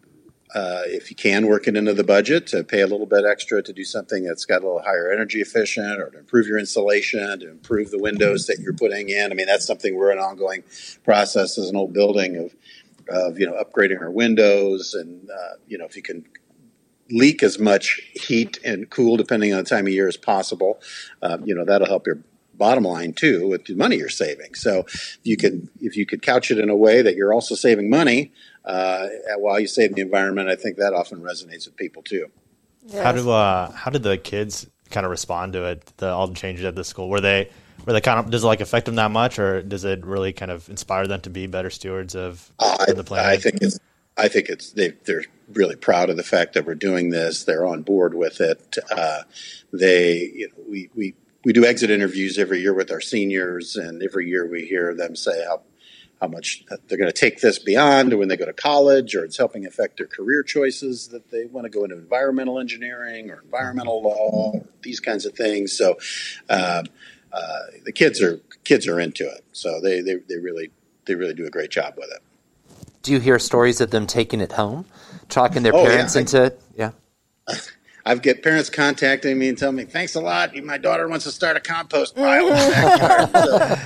uh, 0.55 0.83
if 0.87 1.11
you 1.11 1.17
can 1.17 1.47
work 1.47 1.67
it 1.67 1.77
into 1.77 1.93
the 1.93 2.05
budget 2.05 2.47
to 2.47 2.63
pay 2.63 2.81
a 2.81 2.87
little 2.87 3.07
bit 3.07 3.25
extra 3.25 3.63
to 3.63 3.73
do 3.73 3.85
something 3.85 4.25
that's 4.25 4.45
got 4.45 4.63
a 4.63 4.67
little 4.67 4.83
higher 4.83 5.11
energy 5.11 5.41
efficient 5.41 6.01
or 6.01 6.11
to 6.11 6.19
improve 6.19 6.47
your 6.47 6.59
insulation, 6.59 7.41
to 7.41 7.51
improve 7.51 7.91
the 7.91 7.99
windows 7.99 8.47
that 8.47 8.59
you're 8.61 8.73
putting 8.73 9.09
in. 9.09 9.33
I 9.33 9.35
mean, 9.35 9.47
that's 9.47 9.67
something 9.67 9.97
we're 9.97 10.13
an 10.13 10.19
ongoing 10.19 10.63
process 11.05 11.59
as 11.59 11.69
an 11.69 11.77
old 11.77 11.93
building 11.93 12.37
of, 12.37 12.55
of 13.09 13.39
you 13.39 13.47
know, 13.47 13.61
upgrading 13.63 14.01
our 14.01 14.11
windows 14.11 14.95
and, 14.95 15.29
uh, 15.29 15.57
you 15.67 15.79
know, 15.79 15.85
if 15.85 15.97
you 15.97 16.03
can 16.03 16.25
leak 17.11 17.43
as 17.43 17.59
much 17.59 18.01
heat 18.15 18.59
and 18.65 18.91
cool 18.91 19.17
depending 19.17 19.53
on 19.53 19.59
the 19.65 19.69
time 19.69 19.87
of 19.87 19.93
year 19.93 20.09
as 20.09 20.17
possible, 20.17 20.81
uh, 21.23 21.39
you 21.45 21.55
know, 21.55 21.65
that'll 21.65 21.89
help 21.89 22.07
your 22.07 22.19
bottom 22.55 22.85
line 22.85 23.13
too 23.13 23.49
with 23.49 23.67
the 23.67 23.75
money 23.75 23.97
you're 23.97 24.09
saving. 24.09 24.55
So 24.55 24.87
you 25.23 25.37
can, 25.37 25.69
if 25.81 25.97
you 25.97 26.07
could 26.07 26.23
couch 26.23 26.51
it 26.51 26.59
in 26.59 26.71
a 26.71 26.77
way 26.77 27.03
that 27.03 27.15
you're 27.15 27.35
also 27.35 27.55
saving 27.55 27.91
money, 27.91 28.33
uh, 28.67 29.09
while 29.39 29.61
you 29.61 29.67
save 29.67 29.95
the 29.95 30.03
environment, 30.03 30.49
I 30.49 30.57
think 30.57 30.77
that 30.77 30.93
often 30.93 31.21
resonates 31.21 31.67
with 31.67 31.77
people 31.77 32.03
too. 32.03 32.27
Yes. 32.87 33.03
How 33.03 33.13
do 33.13 33.31
uh, 33.31 33.71
how 33.73 33.91
did 33.91 34.03
the 34.03 34.19
kids 34.19 34.67
kind 34.91 35.07
of 35.07 35.11
respond 35.11 35.53
to 35.55 35.65
it? 35.65 35.85
The 35.97 36.09
all 36.09 36.27
the 36.27 36.35
changes 36.35 36.65
at 36.65 36.75
the 36.75 36.85
school 36.85 37.09
were 37.09 37.21
they 37.21 37.51
were 37.85 37.93
they 37.93 38.01
kind 38.01 38.19
of 38.19 38.31
does 38.31 38.45
it 38.45 38.47
like 38.47 38.61
affect 38.61 38.87
them 38.87 38.97
that 38.97 39.11
much, 39.11 39.39
or 39.39 39.63
does 39.63 39.85
it 39.85 40.05
really 40.05 40.33
kind 40.33 40.51
of 40.51 40.69
inspire 40.69 41.07
them 41.07 41.21
to 41.23 41.31
be 41.31 41.47
better 41.47 41.71
stewards 41.71 42.15
of, 42.15 42.51
I, 42.59 42.87
of 42.89 42.97
the 42.97 43.05
planet? 43.05 43.27
I 43.27 43.37
think 43.37 43.63
it's. 43.63 43.79
I 44.19 44.29
think 44.29 44.49
it's 44.49 44.73
they, 44.73 44.95
they're 45.05 45.25
really 45.53 45.77
proud 45.77 46.09
of 46.09 46.17
the 46.17 46.23
fact 46.23 46.55
that 46.55 46.65
we're 46.65 46.75
doing 46.75 47.11
this. 47.11 47.45
They're 47.45 47.67
on 47.67 47.83
board 47.83 48.15
with 48.15 48.41
it. 48.41 48.79
Uh, 48.91 49.25
they, 49.75 50.31
you 50.35 50.49
know, 50.49 50.65
we, 50.67 50.89
we 50.95 51.15
we 51.45 51.53
do 51.53 51.67
exit 51.67 51.91
interviews 51.91 52.39
every 52.39 52.61
year 52.61 52.73
with 52.73 52.91
our 52.91 53.03
seniors, 53.03 53.77
and 53.77 54.03
every 54.03 54.27
year 54.27 54.47
we 54.47 54.65
hear 54.65 54.95
them 54.95 55.17
say 55.17 55.45
how 55.45 55.63
how 56.21 56.29
much 56.29 56.65
they're 56.89 56.97
going 56.99 57.11
to 57.11 57.19
take 57.19 57.41
this 57.41 57.59
beyond 57.59 58.13
when 58.19 58.29
they 58.29 58.37
go 58.37 58.47
to 58.47 58.53
college, 58.53 59.15
or 59.15 59.25
it's 59.25 59.37
helping 59.37 59.67
affect 59.67 59.99
their 59.99 60.07
career 60.07 60.43
choices 60.43 61.09
that 61.09 61.31
they 61.31 61.45
want 61.47 61.65
to 61.67 61.71
go 61.71 61.85
into 61.85 61.97
environmental 61.97 62.59
engineering 62.59 63.31
or 63.31 63.41
environmental 63.43 64.03
law, 64.03 64.53
or 64.55 64.65
these 64.83 64.99
kinds 65.01 65.27
of 65.27 65.35
things. 65.35 65.77
So 65.77 65.97
um, 66.49 66.87
uh, 67.33 67.59
the 67.85 67.93
kids 67.93 68.23
are 68.23 68.41
kids 68.65 68.89
are 68.89 68.99
into 68.99 69.25
it. 69.29 69.45
So 69.53 69.81
they, 69.81 70.01
they, 70.01 70.15
they 70.29 70.39
really 70.39 70.71
they 71.05 71.15
really 71.15 71.35
do 71.35 71.45
a 71.47 71.51
great 71.51 71.71
job 71.71 71.95
with 71.99 72.09
it. 72.11 72.23
Do 73.03 73.13
you 73.13 73.21
hear 73.21 73.39
stories 73.39 73.81
of 73.81 73.91
them 73.91 74.07
taking 74.07 74.41
it 74.41 74.53
home, 74.53 74.87
talking 75.29 75.63
their 75.63 75.75
Oh, 75.75 75.83
yeah. 75.83 75.89
parents 75.91 76.17
into 76.17 76.43
it? 76.45 76.61
Yeah. 76.77 76.93
I've 78.07 78.23
get 78.23 78.43
parents 78.43 78.71
contacting 78.71 79.37
me 79.39 79.49
and 79.49 79.59
telling 79.59 79.77
me, 79.77 79.85
"Thanks 79.85 80.15
a 80.15 80.21
lot. 80.21 80.57
My 80.57 80.79
daughter 80.79 81.09
wants 81.09 81.25
to 81.25 81.33
start 81.33 81.57
a 81.57 81.61
compost 81.61 82.15
pile 82.17 82.47
in 82.49 82.55
backyard." 82.55 83.79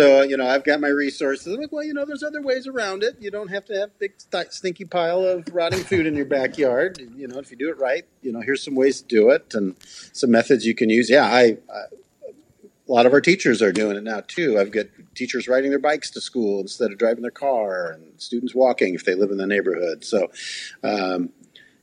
So, 0.00 0.22
you 0.22 0.36
know, 0.36 0.46
I've 0.46 0.64
got 0.64 0.80
my 0.80 0.88
resources. 0.88 1.46
I'm 1.46 1.60
like, 1.60 1.72
well, 1.72 1.84
you 1.84 1.94
know, 1.94 2.04
there's 2.04 2.22
other 2.22 2.42
ways 2.42 2.66
around 2.66 3.02
it. 3.02 3.16
You 3.20 3.30
don't 3.30 3.48
have 3.48 3.64
to 3.66 3.74
have 3.78 3.98
big 3.98 4.12
st- 4.16 4.52
stinky 4.52 4.84
pile 4.84 5.24
of 5.24 5.44
rotting 5.52 5.80
food 5.80 6.06
in 6.06 6.14
your 6.14 6.24
backyard. 6.24 7.00
You 7.16 7.28
know, 7.28 7.38
if 7.38 7.50
you 7.50 7.56
do 7.56 7.68
it 7.68 7.78
right, 7.78 8.04
you 8.22 8.32
know, 8.32 8.40
here's 8.40 8.62
some 8.64 8.74
ways 8.74 9.02
to 9.02 9.06
do 9.06 9.30
it 9.30 9.54
and 9.54 9.76
some 10.12 10.30
methods 10.30 10.64
you 10.64 10.74
can 10.74 10.90
use. 10.90 11.10
Yeah, 11.10 11.24
I, 11.24 11.58
I 11.72 11.84
a 12.90 12.92
lot 12.92 13.06
of 13.06 13.12
our 13.12 13.20
teachers 13.20 13.62
are 13.62 13.70
doing 13.72 13.96
it 13.96 14.02
now 14.02 14.20
too. 14.26 14.58
I've 14.58 14.72
got 14.72 14.86
teachers 15.14 15.46
riding 15.46 15.70
their 15.70 15.78
bikes 15.78 16.10
to 16.10 16.20
school 16.20 16.60
instead 16.60 16.90
of 16.90 16.98
driving 16.98 17.22
their 17.22 17.30
car, 17.30 17.92
and 17.92 18.20
students 18.20 18.52
walking 18.52 18.94
if 18.94 19.04
they 19.04 19.14
live 19.14 19.30
in 19.30 19.36
the 19.36 19.46
neighborhood. 19.46 20.04
So, 20.04 20.32
um, 20.82 21.30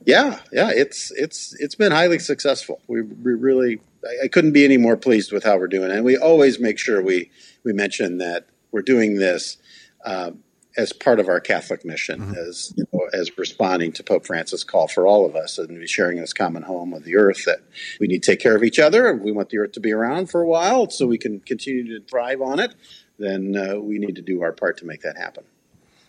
yeah, 0.04 0.38
yeah, 0.52 0.70
it's 0.70 1.10
it's 1.12 1.54
it's 1.58 1.74
been 1.74 1.92
highly 1.92 2.18
successful. 2.18 2.82
We, 2.88 3.00
we 3.00 3.32
really, 3.32 3.80
I, 4.04 4.24
I 4.24 4.28
couldn't 4.28 4.52
be 4.52 4.64
any 4.64 4.76
more 4.76 4.96
pleased 4.96 5.32
with 5.32 5.44
how 5.44 5.58
we're 5.58 5.68
doing, 5.68 5.90
and 5.90 6.04
we 6.04 6.16
always 6.16 6.58
make 6.60 6.78
sure 6.78 7.02
we 7.02 7.30
we 7.64 7.72
mention 7.72 8.18
that 8.18 8.46
we're 8.70 8.82
doing 8.82 9.16
this. 9.16 9.56
Um, 10.04 10.44
as 10.76 10.92
part 10.92 11.18
of 11.18 11.28
our 11.28 11.40
Catholic 11.40 11.84
mission, 11.84 12.36
as 12.36 12.72
you 12.76 12.84
know, 12.92 13.08
as 13.12 13.36
responding 13.36 13.90
to 13.92 14.04
Pope 14.04 14.24
Francis' 14.24 14.62
call 14.62 14.86
for 14.86 15.08
all 15.08 15.26
of 15.26 15.34
us 15.34 15.58
and 15.58 15.88
sharing 15.88 16.20
this 16.20 16.32
common 16.32 16.62
home 16.62 16.94
of 16.94 17.02
the 17.02 17.16
earth, 17.16 17.44
that 17.46 17.58
we 17.98 18.06
need 18.06 18.22
to 18.22 18.30
take 18.30 18.40
care 18.40 18.54
of 18.54 18.62
each 18.62 18.78
other. 18.78 19.10
And 19.10 19.20
we 19.20 19.32
want 19.32 19.50
the 19.50 19.58
earth 19.58 19.72
to 19.72 19.80
be 19.80 19.92
around 19.92 20.30
for 20.30 20.40
a 20.40 20.46
while 20.46 20.88
so 20.88 21.06
we 21.06 21.18
can 21.18 21.40
continue 21.40 21.98
to 21.98 22.06
thrive 22.06 22.40
on 22.40 22.60
it. 22.60 22.74
Then 23.18 23.56
uh, 23.56 23.80
we 23.80 23.98
need 23.98 24.14
to 24.16 24.22
do 24.22 24.42
our 24.42 24.52
part 24.52 24.78
to 24.78 24.86
make 24.86 25.02
that 25.02 25.18
happen. 25.18 25.42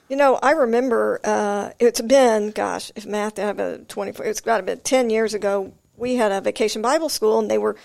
You 0.07 0.15
know, 0.15 0.39
I 0.41 0.51
remember 0.51 1.19
uh, 1.23 1.71
it's 1.79 2.01
been, 2.01 2.51
gosh, 2.51 2.91
if 2.95 3.05
math, 3.05 3.39
I 3.39 3.43
have 3.43 3.59
a 3.59 3.79
24, 3.79 4.25
it's 4.25 4.41
got 4.41 4.57
to 4.57 4.63
be 4.63 4.75
10 4.75 5.09
years 5.09 5.33
ago. 5.33 5.73
We 5.99 6.15
had 6.15 6.31
a 6.31 6.41
vacation 6.41 6.81
Bible 6.81 7.09
school, 7.09 7.39
and 7.39 7.51
they 7.51 7.57
were, 7.57 7.75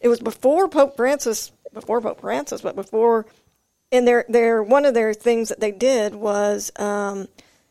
it 0.00 0.08
was 0.08 0.20
before 0.20 0.68
Pope 0.68 0.96
Francis, 0.96 1.52
before 1.72 2.00
Pope 2.00 2.20
Francis, 2.20 2.60
but 2.60 2.74
before, 2.74 3.26
and 3.92 4.06
their, 4.06 4.24
their, 4.28 4.62
one 4.62 4.84
of 4.84 4.94
their 4.94 5.14
things 5.14 5.48
that 5.48 5.60
they 5.60 5.72
did 5.72 6.14
was 6.14 6.72
um, 6.76 7.28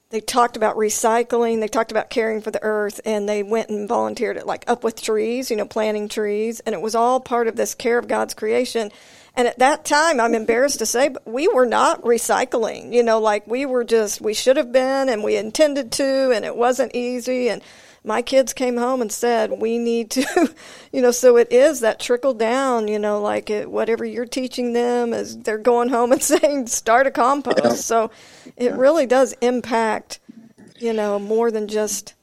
they 0.10 0.22
talked 0.22 0.58
about 0.58 0.76
recycling, 0.76 1.60
they 1.60 1.68
talked 1.68 1.92
about 1.92 2.10
caring 2.10 2.42
for 2.42 2.50
the 2.50 2.64
earth, 2.64 3.00
and 3.06 3.30
they 3.30 3.44
went 3.44 3.70
and 3.70 3.88
volunteered 3.88 4.38
at 4.38 4.48
like 4.48 4.64
Up 4.68 4.84
with 4.84 5.02
Trees, 5.02 5.52
you 5.52 5.58
know, 5.58 5.66
planting 5.66 6.10
trees, 6.10 6.62
and 6.62 6.74
it 6.74 6.82
was 6.82 6.96
all 6.96 7.20
part 7.20 7.48
of 7.48 7.56
this 7.56 7.76
care 7.76 8.00
of 8.00 8.08
God's 8.08 8.34
creation. 8.34 8.92
And 9.36 9.48
at 9.48 9.60
that 9.60 9.86
time, 9.86 10.20
I'm 10.20 10.34
embarrassed 10.34 10.80
to 10.80 10.86
say, 10.86 11.10
but 11.10 11.28
we 11.28 11.48
were 11.48 11.68
not 11.68 12.02
recycling. 12.02 12.92
You 12.92 13.04
know, 13.04 13.20
like 13.20 13.46
we 13.46 13.66
were 13.66 13.84
just, 13.84 14.20
we 14.20 14.34
should 14.34 14.58
have 14.58 14.72
been 14.72 15.08
and 15.10 15.24
we 15.24 15.38
intended 15.38 15.92
to, 15.94 16.32
and 16.32 16.44
it 16.44 16.56
wasn't 16.56 16.96
easy. 16.96 17.50
And 17.50 17.62
my 18.04 18.22
kids 18.22 18.54
came 18.54 18.78
home 18.78 19.02
and 19.02 19.12
said, 19.12 19.52
we 19.60 19.78
need 19.78 20.12
to, 20.12 20.54
you 20.92 21.02
know, 21.02 21.12
so 21.12 21.38
it 21.38 21.52
is 21.52 21.82
that 21.82 22.00
trickle 22.00 22.34
down, 22.34 22.88
you 22.88 23.00
know, 23.00 23.22
like 23.22 23.50
it, 23.50 23.70
whatever 23.70 24.06
you're 24.06 24.26
teaching 24.26 24.74
them 24.74 25.14
is 25.14 25.38
they're 25.40 25.58
going 25.58 25.90
home 25.90 26.12
and 26.12 26.22
saying, 26.24 26.68
start 26.68 27.08
a 27.08 27.12
compost. 27.12 27.86
So 27.86 28.12
it 28.56 28.74
really 28.74 29.06
does 29.06 29.34
impact, 29.42 30.20
you 30.78 30.94
know, 30.94 31.20
more 31.20 31.52
than 31.52 31.68
just 31.68 32.14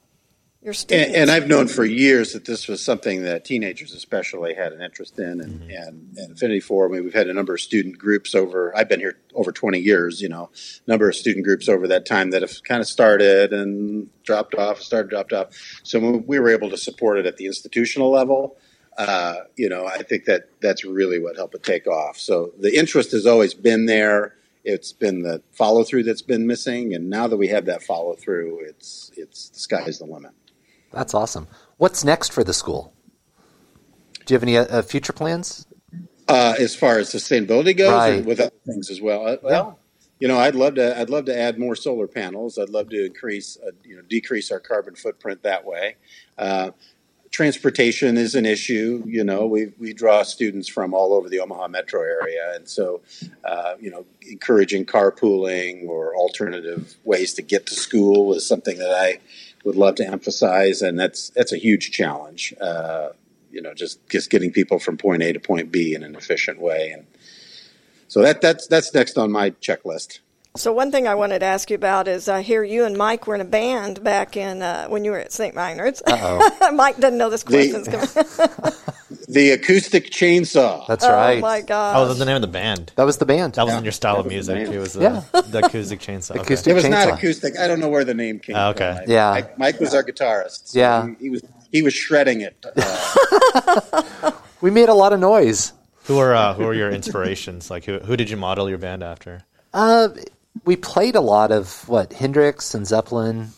your 0.67 0.73
students. 0.73 1.13
And, 1.13 1.15
and 1.15 1.31
I've 1.31 1.47
known 1.47 1.69
for 1.69 1.85
years 1.85 2.33
that 2.33 2.43
this 2.43 2.67
was 2.67 2.83
something 2.83 3.23
that 3.23 3.45
teenagers 3.45 3.93
especially 3.93 4.53
had 4.53 4.73
an 4.73 4.81
interest 4.81 5.17
in 5.17 5.39
and, 5.39 5.71
and, 5.71 6.17
and 6.17 6.31
affinity 6.33 6.59
for. 6.59 6.85
I 6.85 6.91
mean, 6.91 7.05
we've 7.05 7.13
had 7.13 7.29
a 7.29 7.33
number 7.33 7.53
of 7.53 7.61
student 7.61 7.97
groups 7.97 8.35
over, 8.35 8.75
I've 8.75 8.89
been 8.89 8.99
here 8.99 9.17
over 9.33 9.53
20 9.53 9.79
years, 9.79 10.21
you 10.21 10.27
know, 10.27 10.49
number 10.85 11.07
of 11.07 11.15
student 11.15 11.45
groups 11.45 11.69
over 11.69 11.87
that 11.87 12.05
time 12.05 12.31
that 12.31 12.41
have 12.41 12.61
kind 12.65 12.81
of 12.81 12.87
started 12.87 13.53
and 13.53 14.09
dropped 14.23 14.55
off, 14.55 14.81
started, 14.81 15.09
dropped 15.09 15.31
off. 15.31 15.47
So 15.83 15.99
when 15.99 16.27
we 16.27 16.37
were 16.37 16.49
able 16.49 16.69
to 16.69 16.77
support 16.77 17.17
it 17.17 17.25
at 17.25 17.37
the 17.37 17.47
institutional 17.47 18.11
level. 18.11 18.57
Uh, 18.97 19.35
you 19.55 19.69
know, 19.69 19.85
I 19.85 20.01
think 20.01 20.25
that 20.25 20.49
that's 20.59 20.83
really 20.83 21.19
what 21.19 21.35
helped 21.35 21.53
it 21.53 21.61
take 21.61 21.85
off. 21.85 22.17
So 22.17 22.51
the 22.57 22.75
interest 22.75 23.11
has 23.11 23.27
always 23.27 23.53
been 23.53 23.85
there. 23.85 24.33
It's 24.63 24.91
been 24.91 25.21
the 25.21 25.43
follow 25.51 25.83
through 25.83 26.03
that's 26.03 26.23
been 26.23 26.47
missing, 26.47 26.95
and 26.95 27.07
now 27.07 27.27
that 27.27 27.37
we 27.37 27.47
have 27.49 27.65
that 27.65 27.83
follow 27.83 28.15
through, 28.15 28.61
it's 28.61 29.11
it's 29.15 29.49
the 29.49 29.59
sky's 29.59 29.99
the 29.99 30.05
limit. 30.05 30.31
That's 30.91 31.13
awesome. 31.13 31.47
What's 31.77 32.03
next 32.03 32.31
for 32.31 32.43
the 32.43 32.53
school? 32.53 32.93
Do 34.25 34.33
you 34.33 34.35
have 34.35 34.43
any 34.43 34.57
uh, 34.57 34.81
future 34.81 35.13
plans? 35.13 35.65
Uh, 36.27 36.55
as 36.59 36.75
far 36.75 36.99
as 36.99 37.09
sustainability 37.09 37.77
goes, 37.77 37.91
Right. 37.93 38.13
and 38.15 38.25
with 38.25 38.39
other 38.39 38.51
things 38.65 38.89
as 38.89 38.99
well. 38.99 39.25
Uh, 39.25 39.37
well, 39.41 39.79
you 40.19 40.27
know, 40.27 40.37
I'd 40.37 40.55
love 40.55 40.75
to. 40.75 40.99
I'd 40.99 41.09
love 41.09 41.25
to 41.25 41.37
add 41.37 41.57
more 41.59 41.75
solar 41.75 42.07
panels. 42.07 42.57
I'd 42.57 42.69
love 42.69 42.89
to 42.89 43.05
increase, 43.05 43.57
uh, 43.65 43.71
you 43.85 43.95
know, 43.95 44.01
decrease 44.01 44.51
our 44.51 44.59
carbon 44.59 44.95
footprint 44.95 45.43
that 45.43 45.63
way. 45.63 45.95
Uh, 46.37 46.71
transportation 47.31 48.17
is 48.17 48.35
an 48.35 48.45
issue. 48.45 49.03
You 49.05 49.23
know, 49.23 49.45
we 49.45 49.71
we 49.79 49.93
draw 49.93 50.23
students 50.23 50.67
from 50.67 50.93
all 50.93 51.13
over 51.13 51.29
the 51.29 51.39
Omaha 51.39 51.67
metro 51.69 52.01
area, 52.01 52.53
and 52.55 52.67
so, 52.67 53.01
uh, 53.45 53.75
you 53.79 53.91
know, 53.91 54.05
encouraging 54.29 54.85
carpooling 54.85 55.87
or 55.87 56.15
alternative 56.15 56.95
ways 57.05 57.33
to 57.35 57.41
get 57.41 57.67
to 57.67 57.75
school 57.75 58.33
is 58.33 58.45
something 58.45 58.77
that 58.79 58.91
I 58.91 59.19
would 59.67 59.75
love 59.75 59.95
to 59.95 60.07
emphasize, 60.07 60.81
and 60.81 60.97
that's 60.97 61.29
that's 61.31 61.51
a 61.51 61.57
huge 61.57 61.91
challenge. 61.91 62.53
Uh, 62.59 63.09
you 63.51 63.61
know, 63.61 63.73
just 63.73 63.99
just 64.09 64.29
getting 64.29 64.51
people 64.51 64.79
from 64.79 64.97
point 64.97 65.21
A 65.21 65.33
to 65.33 65.39
point 65.39 65.71
B 65.71 65.93
in 65.93 66.03
an 66.03 66.15
efficient 66.15 66.59
way, 66.59 66.91
and 66.91 67.05
so 68.07 68.21
that 68.21 68.39
that's 68.39 68.65
that's 68.67 68.93
next 68.93 69.17
on 69.17 69.29
my 69.29 69.51
checklist. 69.51 70.19
So 70.55 70.71
one 70.73 70.89
thing 70.89 71.05
I 71.07 71.15
wanted 71.15 71.39
to 71.39 71.45
ask 71.45 71.69
you 71.69 71.75
about 71.75 72.07
is 72.07 72.27
I 72.29 72.41
hear 72.41 72.63
you 72.63 72.85
and 72.85 72.97
Mike 72.97 73.27
were 73.27 73.35
in 73.35 73.41
a 73.41 73.45
band 73.45 74.03
back 74.03 74.35
in 74.35 74.63
uh, 74.63 74.87
when 74.87 75.05
you 75.05 75.11
were 75.11 75.19
at 75.19 75.31
St. 75.31 75.53
Meinrad's. 75.53 76.01
Mike 76.73 76.97
doesn't 76.97 77.19
know 77.19 77.29
this 77.29 77.43
question's 77.43 77.87
coming. 77.87 78.73
The 79.29 79.51
acoustic 79.51 80.09
chainsaw. 80.09 80.87
That's 80.87 81.03
right. 81.05 81.39
oh 81.39 81.41
my 81.41 81.59
god. 81.61 81.95
Oh, 81.97 81.99
gosh! 81.99 82.07
that's 82.07 82.19
the 82.19 82.25
name 82.25 82.35
of 82.37 82.41
the 82.41 82.47
band. 82.47 82.93
That 82.95 83.03
was 83.03 83.17
the 83.17 83.25
band. 83.25 83.53
That 83.55 83.63
wasn't 83.65 83.81
Yeah. 83.83 83.87
your 83.87 83.91
style 83.91 84.13
That 84.15 84.19
of 84.21 84.25
was 84.33 84.47
the 84.47 84.53
music. 84.55 84.69
name. 84.69 84.77
It 84.77 84.79
was 84.79 84.93
the, 84.93 85.01
Yeah. 85.01 85.41
the 85.41 85.65
acoustic 85.65 85.99
chainsaw. 85.99 86.31
Okay. 86.35 86.41
Acoustic 86.43 86.71
it 86.71 86.73
was 86.75 86.87
not 86.87 87.07
chainsaw. 87.09 87.17
acoustic. 87.17 87.59
I 87.59 87.67
don't 87.67 87.79
know 87.81 87.89
where 87.89 88.05
the 88.05 88.13
name 88.13 88.39
came 88.39 88.55
Oh, 88.55 88.71
from. 88.73 88.83
okay. 88.83 88.99
I- 89.01 89.03
Yeah. 89.11 89.29
Mike, 89.31 89.57
Mike 89.59 89.79
was 89.81 89.93
our 89.93 90.03
guitarist. 90.03 90.67
so 90.69 90.79
Yeah. 90.79 91.07
he, 91.07 91.25
he 91.25 91.29
was 91.29 91.41
he 91.71 91.81
was 91.81 91.93
shredding 91.93 92.39
it. 92.41 92.65
Uh, 92.75 94.31
We 94.61 94.71
made 94.71 94.89
a 94.89 94.93
lot 94.93 95.13
of 95.13 95.19
noise. 95.19 95.73
Who 96.05 96.17
are 96.19 96.33
uh, 96.33 96.53
who 96.53 96.63
are 96.63 96.73
your 96.73 96.89
inspirations? 96.89 97.69
Like 97.69 97.83
who 97.85 97.99
who 97.99 98.15
did 98.17 98.29
you 98.29 98.37
model 98.37 98.69
your 98.69 98.77
band 98.79 99.03
after? 99.03 99.43
Uh, 99.73 100.09
we 100.65 100.75
played 100.77 101.15
a 101.15 101.21
lot 101.21 101.51
of 101.51 101.87
what 101.87 102.13
Hendrix 102.13 102.73
and 102.73 102.87
Zeppelin, 102.87 103.49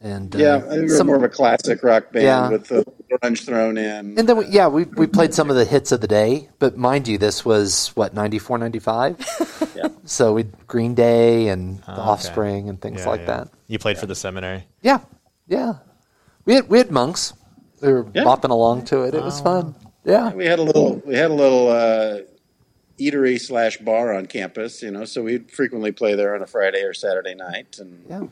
and 0.00 0.34
uh, 0.34 0.38
yeah, 0.38 0.56
I 0.56 0.60
think 0.60 0.72
we 0.72 0.80
were 0.82 0.88
some- 0.88 1.06
more 1.06 1.16
of 1.16 1.22
a 1.22 1.28
classic 1.28 1.82
rock 1.84 2.10
band 2.12 2.24
Yeah. 2.24 2.48
with 2.48 2.68
the 2.68 2.84
grunge 3.10 3.44
thrown 3.44 3.76
in. 3.78 4.18
And 4.18 4.28
then, 4.28 4.36
we, 4.36 4.46
yeah, 4.46 4.68
we, 4.68 4.84
we 4.84 5.06
played 5.06 5.34
some 5.34 5.50
of 5.50 5.56
the 5.56 5.64
hits 5.64 5.92
of 5.92 6.00
the 6.00 6.06
day. 6.08 6.48
But 6.58 6.76
mind 6.76 7.08
you, 7.08 7.18
this 7.18 7.44
was, 7.44 7.88
what, 7.94 8.14
94, 8.14 8.58
95? 8.58 9.26
Yeah. 9.76 9.88
So 10.06 10.32
we 10.32 10.42
Green 10.66 10.94
Day 10.96 11.46
and 11.48 11.78
The 11.84 11.92
okay. 11.92 12.00
Offspring 12.00 12.68
and 12.68 12.80
things 12.80 13.02
Yeah, 13.02 13.08
like 13.10 13.20
yeah. 13.20 13.26
that. 13.26 13.48
You 13.68 13.78
played 13.78 13.96
for 13.96 14.06
the 14.06 14.16
seminary. 14.16 14.64
Yeah, 14.82 15.00
yeah. 15.46 15.74
We 16.46 16.54
had, 16.54 16.68
we 16.68 16.78
had 16.78 16.90
monks. 16.90 17.32
We 17.80 17.92
were 17.92 18.04
Yeah. 18.12 18.24
bopping 18.24 18.50
along 18.50 18.86
to 18.86 19.02
it. 19.04 19.14
It 19.14 19.18
Oh. 19.22 19.24
was 19.26 19.40
fun. 19.40 19.76
Yeah. 20.04 20.32
we 20.32 20.46
had 20.46 20.58
a 20.58 20.62
little 20.62 21.00
we 21.06 21.14
had 21.14 21.30
a 21.30 21.34
little 21.34 21.68
uh, 21.68 22.18
eatery 22.98 23.40
slash 23.40 23.76
bar 23.76 24.12
on 24.12 24.26
campus, 24.26 24.82
you 24.82 24.90
know, 24.90 25.04
so 25.04 25.22
we'd 25.22 25.48
frequently 25.52 25.92
play 25.92 26.16
there 26.16 26.34
on 26.34 26.42
a 26.42 26.46
Friday 26.46 26.82
or 26.82 26.92
Saturday 26.92 27.36
night, 27.36 27.78
and 27.78 28.04
Yeah. 28.08 28.22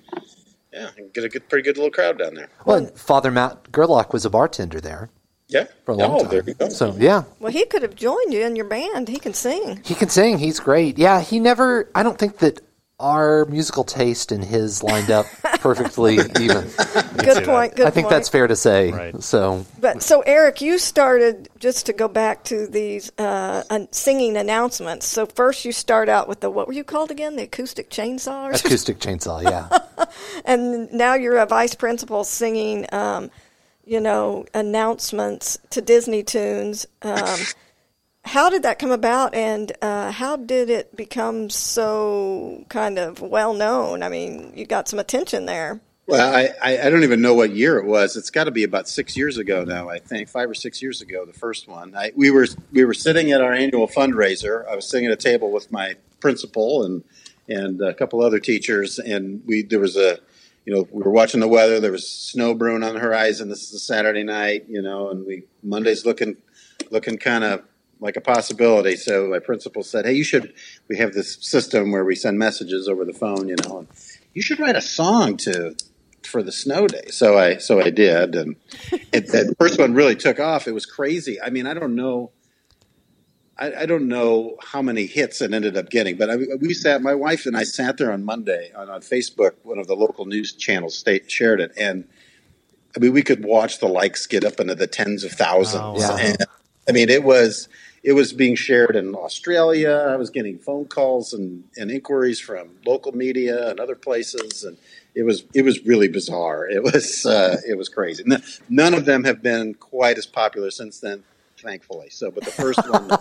Yeah, 0.76 0.90
and 0.98 1.12
get 1.12 1.24
a 1.24 1.28
good, 1.28 1.48
pretty 1.48 1.64
good 1.64 1.76
little 1.76 1.90
crowd 1.90 2.18
down 2.18 2.34
there. 2.34 2.50
Well, 2.66 2.76
and 2.76 2.90
Father 2.98 3.30
Matt 3.30 3.72
Gerlach 3.72 4.12
was 4.12 4.26
a 4.26 4.30
bartender 4.30 4.78
there 4.80 5.08
Yeah, 5.48 5.64
for 5.86 5.92
a 5.92 5.94
long 5.94 6.16
oh, 6.16 6.20
time. 6.20 6.30
There 6.30 6.42
you 6.44 6.54
go. 6.54 6.68
So, 6.68 6.94
yeah. 6.98 7.24
well, 7.40 7.50
he 7.50 7.64
could 7.64 7.82
have 7.82 7.94
joined 7.94 8.32
you 8.32 8.44
in 8.44 8.56
your 8.56 8.66
band. 8.66 9.08
He 9.08 9.18
can 9.18 9.32
sing. 9.32 9.80
He 9.84 9.94
can 9.94 10.10
sing. 10.10 10.38
He's 10.38 10.60
great. 10.60 10.98
Yeah, 10.98 11.22
he 11.22 11.40
never. 11.40 11.90
I 11.94 12.02
don't 12.02 12.18
think 12.18 12.38
that 12.38 12.60
our 12.98 13.44
musical 13.46 13.84
taste 13.84 14.32
and 14.32 14.42
his 14.42 14.82
lined 14.82 15.10
up 15.10 15.26
perfectly 15.60 16.14
even. 16.40 16.62
Good 17.18 17.44
point. 17.44 17.72
that. 17.72 17.76
Good 17.76 17.86
I 17.86 17.90
think 17.90 18.06
point. 18.06 18.10
that's 18.10 18.28
fair 18.28 18.46
to 18.46 18.56
say. 18.56 18.90
Right. 18.90 19.22
So 19.22 19.66
But 19.80 20.02
so, 20.02 20.22
Eric, 20.22 20.60
you 20.62 20.78
started 20.78 21.48
just 21.58 21.86
to 21.86 21.92
go 21.92 22.08
back 22.08 22.44
to 22.44 22.66
these 22.66 23.12
uh, 23.18 23.64
an- 23.68 23.92
singing 23.92 24.36
announcements. 24.36 25.06
So 25.06 25.26
first, 25.26 25.64
you 25.64 25.72
start 25.72 26.08
out 26.08 26.26
with 26.28 26.40
the 26.40 26.50
what 26.50 26.66
were 26.66 26.72
you 26.72 26.84
called 26.84 27.10
again? 27.10 27.36
The 27.36 27.42
acoustic 27.42 27.90
chainsaw, 27.90 28.44
or 28.44 28.50
acoustic 28.52 28.98
chainsaw, 28.98 29.42
yeah. 29.42 30.06
and 30.46 30.90
now 30.92 31.14
you're 31.14 31.36
a 31.36 31.46
vice 31.46 31.74
principal 31.74 32.24
singing, 32.24 32.86
um, 32.92 33.30
you 33.84 34.00
know, 34.00 34.46
announcements 34.54 35.58
to 35.70 35.82
Disney 35.82 36.22
tunes. 36.22 36.86
Um, 37.02 37.38
how 38.26 38.50
did 38.50 38.64
that 38.64 38.78
come 38.78 38.90
about, 38.90 39.34
and 39.34 39.72
uh, 39.80 40.10
how 40.10 40.36
did 40.36 40.68
it 40.68 40.96
become 40.96 41.48
so 41.48 42.64
kind 42.68 42.98
of 42.98 43.20
well 43.20 43.54
known? 43.54 44.02
I 44.02 44.08
mean, 44.08 44.52
you 44.54 44.66
got 44.66 44.88
some 44.88 44.98
attention 44.98 45.46
there. 45.46 45.80
Well, 46.08 46.34
I, 46.34 46.50
I, 46.62 46.88
don't 46.88 47.02
even 47.02 47.20
know 47.20 47.34
what 47.34 47.50
year 47.50 47.78
it 47.78 47.84
was. 47.84 48.16
It's 48.16 48.30
got 48.30 48.44
to 48.44 48.52
be 48.52 48.62
about 48.62 48.88
six 48.88 49.16
years 49.16 49.38
ago 49.38 49.64
now. 49.64 49.88
I 49.88 49.98
think 49.98 50.28
five 50.28 50.48
or 50.48 50.54
six 50.54 50.80
years 50.80 51.02
ago, 51.02 51.24
the 51.24 51.32
first 51.32 51.66
one. 51.66 51.96
I, 51.96 52.12
we 52.14 52.30
were 52.30 52.46
we 52.70 52.84
were 52.84 52.94
sitting 52.94 53.32
at 53.32 53.40
our 53.40 53.52
annual 53.52 53.88
fundraiser. 53.88 54.68
I 54.68 54.76
was 54.76 54.88
sitting 54.88 55.06
at 55.06 55.12
a 55.12 55.16
table 55.16 55.50
with 55.50 55.72
my 55.72 55.94
principal 56.20 56.84
and 56.84 57.02
and 57.48 57.80
a 57.80 57.94
couple 57.94 58.22
other 58.22 58.38
teachers, 58.38 59.00
and 59.00 59.42
we 59.46 59.62
there 59.62 59.80
was 59.80 59.96
a 59.96 60.18
you 60.64 60.74
know 60.74 60.86
we 60.92 61.02
were 61.02 61.10
watching 61.10 61.40
the 61.40 61.48
weather. 61.48 61.80
There 61.80 61.92
was 61.92 62.08
snow 62.08 62.54
brewing 62.54 62.84
on 62.84 62.94
the 62.94 63.00
horizon. 63.00 63.48
This 63.48 63.64
is 63.64 63.74
a 63.74 63.80
Saturday 63.80 64.22
night, 64.22 64.66
you 64.68 64.82
know, 64.82 65.10
and 65.10 65.26
we 65.26 65.44
Monday's 65.64 66.06
looking 66.06 66.36
looking 66.90 67.18
kind 67.18 67.42
of 67.42 67.62
like 68.00 68.16
a 68.16 68.20
possibility. 68.20 68.96
So 68.96 69.28
my 69.28 69.38
principal 69.38 69.82
said, 69.82 70.04
"Hey, 70.04 70.14
you 70.14 70.24
should. 70.24 70.52
We 70.88 70.98
have 70.98 71.12
this 71.12 71.38
system 71.40 71.92
where 71.92 72.04
we 72.04 72.14
send 72.14 72.38
messages 72.38 72.88
over 72.88 73.04
the 73.04 73.12
phone, 73.12 73.48
you 73.48 73.56
know, 73.64 73.78
and 73.78 73.88
you 74.34 74.42
should 74.42 74.60
write 74.60 74.76
a 74.76 74.80
song 74.80 75.36
to 75.38 75.76
for 76.22 76.42
the 76.42 76.52
snow 76.52 76.86
day." 76.86 77.06
So 77.10 77.38
I 77.38 77.58
so 77.58 77.80
I 77.80 77.90
did, 77.90 78.34
and 78.34 78.56
it, 79.12 79.28
that 79.32 79.54
first 79.58 79.78
one 79.78 79.94
really 79.94 80.16
took 80.16 80.40
off. 80.40 80.68
It 80.68 80.72
was 80.72 80.86
crazy. 80.86 81.40
I 81.40 81.50
mean, 81.50 81.66
I 81.66 81.74
don't 81.74 81.94
know. 81.94 82.32
I, 83.58 83.72
I 83.72 83.86
don't 83.86 84.08
know 84.08 84.56
how 84.62 84.82
many 84.82 85.06
hits 85.06 85.40
it 85.40 85.54
ended 85.54 85.78
up 85.78 85.88
getting, 85.88 86.18
but 86.18 86.28
I, 86.28 86.36
we 86.60 86.74
sat. 86.74 87.00
My 87.00 87.14
wife 87.14 87.46
and 87.46 87.56
I 87.56 87.64
sat 87.64 87.96
there 87.96 88.12
on 88.12 88.24
Monday 88.24 88.70
on, 88.76 88.90
on 88.90 89.00
Facebook. 89.00 89.52
One 89.62 89.78
of 89.78 89.86
the 89.86 89.96
local 89.96 90.26
news 90.26 90.52
channels 90.52 90.96
state, 90.96 91.30
shared 91.30 91.60
it, 91.60 91.72
and 91.78 92.06
I 92.96 92.98
mean, 92.98 93.12
we 93.12 93.22
could 93.22 93.44
watch 93.44 93.78
the 93.78 93.88
likes 93.88 94.26
get 94.26 94.44
up 94.44 94.58
into 94.58 94.74
the 94.74 94.86
tens 94.86 95.22
of 95.22 95.32
thousands. 95.32 95.82
Oh, 95.82 95.92
wow. 95.92 96.16
And 96.16 96.36
I 96.88 96.92
mean, 96.92 97.08
it 97.08 97.24
was 97.24 97.68
it 98.02 98.12
was 98.12 98.32
being 98.32 98.54
shared 98.54 98.94
in 98.96 99.14
Australia. 99.14 100.06
I 100.08 100.16
was 100.16 100.30
getting 100.30 100.58
phone 100.58 100.84
calls 100.86 101.32
and, 101.32 101.64
and 101.76 101.90
inquiries 101.90 102.38
from 102.38 102.68
local 102.86 103.12
media 103.12 103.70
and 103.70 103.80
other 103.80 103.96
places, 103.96 104.62
and 104.64 104.76
it 105.14 105.24
was 105.24 105.44
it 105.54 105.62
was 105.62 105.84
really 105.84 106.08
bizarre. 106.08 106.68
It 106.68 106.82
was 106.82 107.26
uh, 107.26 107.56
it 107.68 107.76
was 107.76 107.88
crazy. 107.88 108.22
N- 108.30 108.42
None 108.68 108.94
of 108.94 109.04
them 109.04 109.24
have 109.24 109.42
been 109.42 109.74
quite 109.74 110.18
as 110.18 110.26
popular 110.26 110.70
since 110.70 111.00
then, 111.00 111.24
thankfully. 111.58 112.10
So, 112.10 112.30
but 112.30 112.44
the 112.44 112.50
first 112.52 112.78
one, 112.88 113.08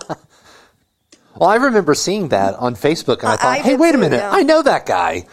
Well, 1.37 1.49
I 1.49 1.55
remember 1.55 1.95
seeing 1.95 2.29
that 2.29 2.53
on 2.55 2.75
Facebook, 2.75 3.19
and 3.19 3.29
I 3.29 3.33
I- 3.33 3.37
thought, 3.37 3.45
I 3.45 3.57
"Hey, 3.59 3.75
wait 3.75 3.93
a 3.95 3.97
minute! 3.97 4.17
yeah. 4.17 4.31
I 4.31 4.43
know 4.43 4.61
that 4.61 4.85
guy." 4.85 5.25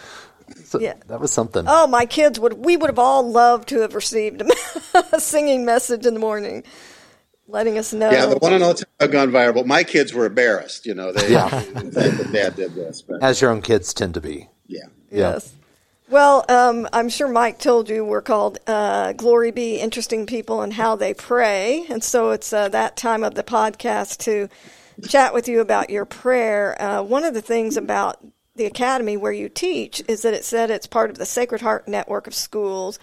So 0.65 0.81
Yeah. 0.81 0.95
that 1.09 1.21
was 1.21 1.31
something. 1.33 1.65
Oh, 1.69 1.87
my 1.87 2.07
kids 2.07 2.41
would. 2.41 2.55
We 2.65 2.77
would 2.77 2.89
have 2.91 2.99
all 2.99 3.31
loved 3.31 3.69
to 3.69 3.81
have 3.81 3.95
received 3.95 4.43
a 5.13 5.21
singing 5.21 5.65
message 5.65 6.07
in 6.07 6.15
the 6.15 6.21
morning, 6.21 6.65
letting 7.53 7.79
us 7.79 7.93
know. 7.93 8.11
yeah, 8.11 8.27
the 8.27 8.37
one 8.39 8.53
on 8.53 8.63
all 8.63 8.75
time 8.75 8.87
have 8.99 9.11
gone 9.13 9.31
viral. 9.31 9.65
My 9.65 9.85
kids 9.85 10.13
were 10.13 10.27
embarrassed. 10.27 10.87
You 10.87 10.95
know, 10.95 11.13
they, 11.13 11.31
Yeah. 11.33 11.49
they, 11.75 12.09
the 12.11 12.29
dad 12.33 12.57
did 12.57 12.75
this, 12.75 13.03
but 13.03 13.23
As 13.23 13.41
your 13.41 13.51
own 13.51 13.63
kids 13.63 13.95
tend 13.95 14.15
to 14.15 14.21
be. 14.21 14.49
yeah. 14.67 14.87
Yeah. 15.11 15.33
Yes. 15.35 15.53
Well, 16.09 16.45
um, 16.51 16.89
I'm 16.93 17.09
sure 17.09 17.29
Mike 17.29 17.59
told 17.59 17.89
you 17.89 18.05
we're 18.05 18.21
called 18.23 18.59
uh, 18.67 19.13
Glory 19.13 19.51
Be 19.51 19.79
Interesting 19.79 20.27
People 20.27 20.61
and 20.63 20.73
How 20.75 20.95
They 20.97 21.15
Pray. 21.15 21.87
And 21.89 22.03
so 22.05 22.31
it's 22.33 22.53
uh, 22.53 22.69
that 22.71 22.97
time 22.99 23.23
of 23.25 23.35
the 23.35 23.43
podcast 23.43 24.19
to 24.25 24.49
chat 25.09 25.33
with 25.33 25.49
you 25.49 25.61
about 25.61 25.89
your 25.91 26.05
prayer. 26.05 26.81
Uh, 26.81 27.03
one 27.03 27.25
of 27.25 27.33
the 27.35 27.41
things 27.41 27.77
about 27.79 28.19
the 28.57 28.67
academy 28.67 29.17
where 29.17 29.33
you 29.33 29.49
teach 29.49 30.03
is 30.07 30.21
that 30.23 30.35
it 30.35 30.45
said 30.45 30.71
it's 30.71 30.87
part 30.87 31.09
of 31.11 31.17
the 31.17 31.25
Sacred 31.25 31.63
Heart 31.63 31.89
Network 31.89 32.27
of 32.27 32.35
Schools, 32.35 32.99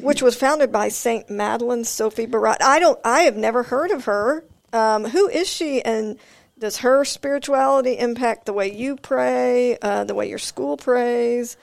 which 0.00 0.22
was 0.22 0.36
founded 0.36 0.72
by 0.72 0.88
St. 0.88 1.28
Madeline 1.30 1.84
Sophie 1.84 2.26
Barat. 2.26 2.58
I 2.60 2.78
don't, 2.78 2.98
I 3.04 3.22
have 3.22 3.36
never 3.36 3.64
heard 3.64 3.90
of 3.90 4.04
her. 4.04 4.44
Um, 4.72 5.04
who 5.04 5.28
is 5.28 5.48
she 5.48 5.82
and 5.82 6.18
does 6.58 6.78
her 6.78 7.04
spirituality 7.04 7.98
impact 7.98 8.46
the 8.46 8.52
way 8.52 8.72
you 8.72 8.96
pray, 8.96 9.78
uh, 9.80 10.04
the 10.04 10.14
way 10.14 10.28
your 10.28 10.38
school 10.38 10.76
prays? 10.76 11.56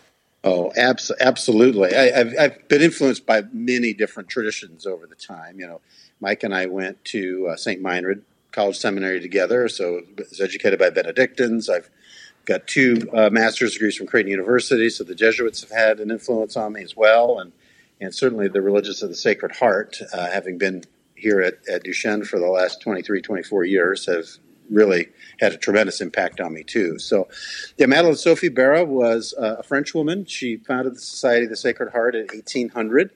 Oh, 0.44 0.72
abs- 0.76 1.12
absolutely. 1.20 1.96
I, 1.96 2.20
I've, 2.20 2.34
I've 2.40 2.68
been 2.68 2.82
influenced 2.82 3.26
by 3.26 3.44
many 3.54 3.94
different 3.94 4.30
traditions 4.30 4.86
over 4.86 5.08
the 5.08 5.16
time. 5.16 5.60
You 5.60 5.68
know, 5.68 5.82
Mike 6.20 6.44
and 6.44 6.54
I 6.54 6.66
went 6.66 7.04
to 7.06 7.48
uh, 7.48 7.56
St. 7.56 7.82
Meinrad 7.82 8.22
College 8.52 8.78
Seminary 8.78 9.20
together, 9.20 9.68
so 9.68 10.00
I 10.00 10.22
was 10.30 10.42
educated 10.42 10.80
by 10.80 10.90
Benedictines. 10.90 11.70
I've 11.70 11.90
got 12.46 12.68
two 12.68 13.10
uh, 13.14 13.30
master's 13.30 13.74
degrees 13.74 13.96
from 13.96 14.08
Creighton 14.08 14.30
University, 14.30 14.90
so 14.90 15.04
the 15.04 15.16
Jesuits 15.16 15.62
have 15.62 15.72
had 15.72 16.00
an 16.00 16.12
influence 16.12 16.58
on 16.58 16.74
me 16.74 16.84
as 16.84 16.96
well, 16.96 17.40
and 17.40 17.54
and 18.04 18.14
certainly 18.14 18.48
the 18.48 18.62
Religious 18.62 19.02
of 19.02 19.10
the 19.10 19.16
Sacred 19.16 19.56
Heart, 19.56 20.00
uh, 20.14 20.30
having 20.30 20.58
been 20.58 20.84
here 21.16 21.42
at, 21.42 21.56
at 21.68 21.84
Duchesne 21.84 22.24
for 22.24 22.40
the 22.40 22.50
last 22.50 22.82
23, 22.82 23.22
24 23.22 23.64
years, 23.66 24.06
have 24.06 24.26
really 24.70 25.10
had 25.40 25.54
a 25.54 25.58
tremendous 25.58 26.02
impact 26.02 26.40
on 26.40 26.54
me 26.54 26.64
too. 26.64 27.00
So, 27.00 27.28
yeah, 27.78 27.86
Madeline 27.86 28.16
Sophie 28.16 28.50
Barat 28.50 28.86
was 28.86 29.34
uh, 29.38 29.58
a 29.60 29.64
French 29.64 29.94
woman. 29.94 30.26
She 30.26 30.58
founded 30.58 30.96
the 30.96 31.00
Society 31.00 31.46
of 31.46 31.50
the 31.50 31.58
Sacred 31.58 31.92
Heart 31.92 32.16
in 32.16 32.28
1800 32.28 33.12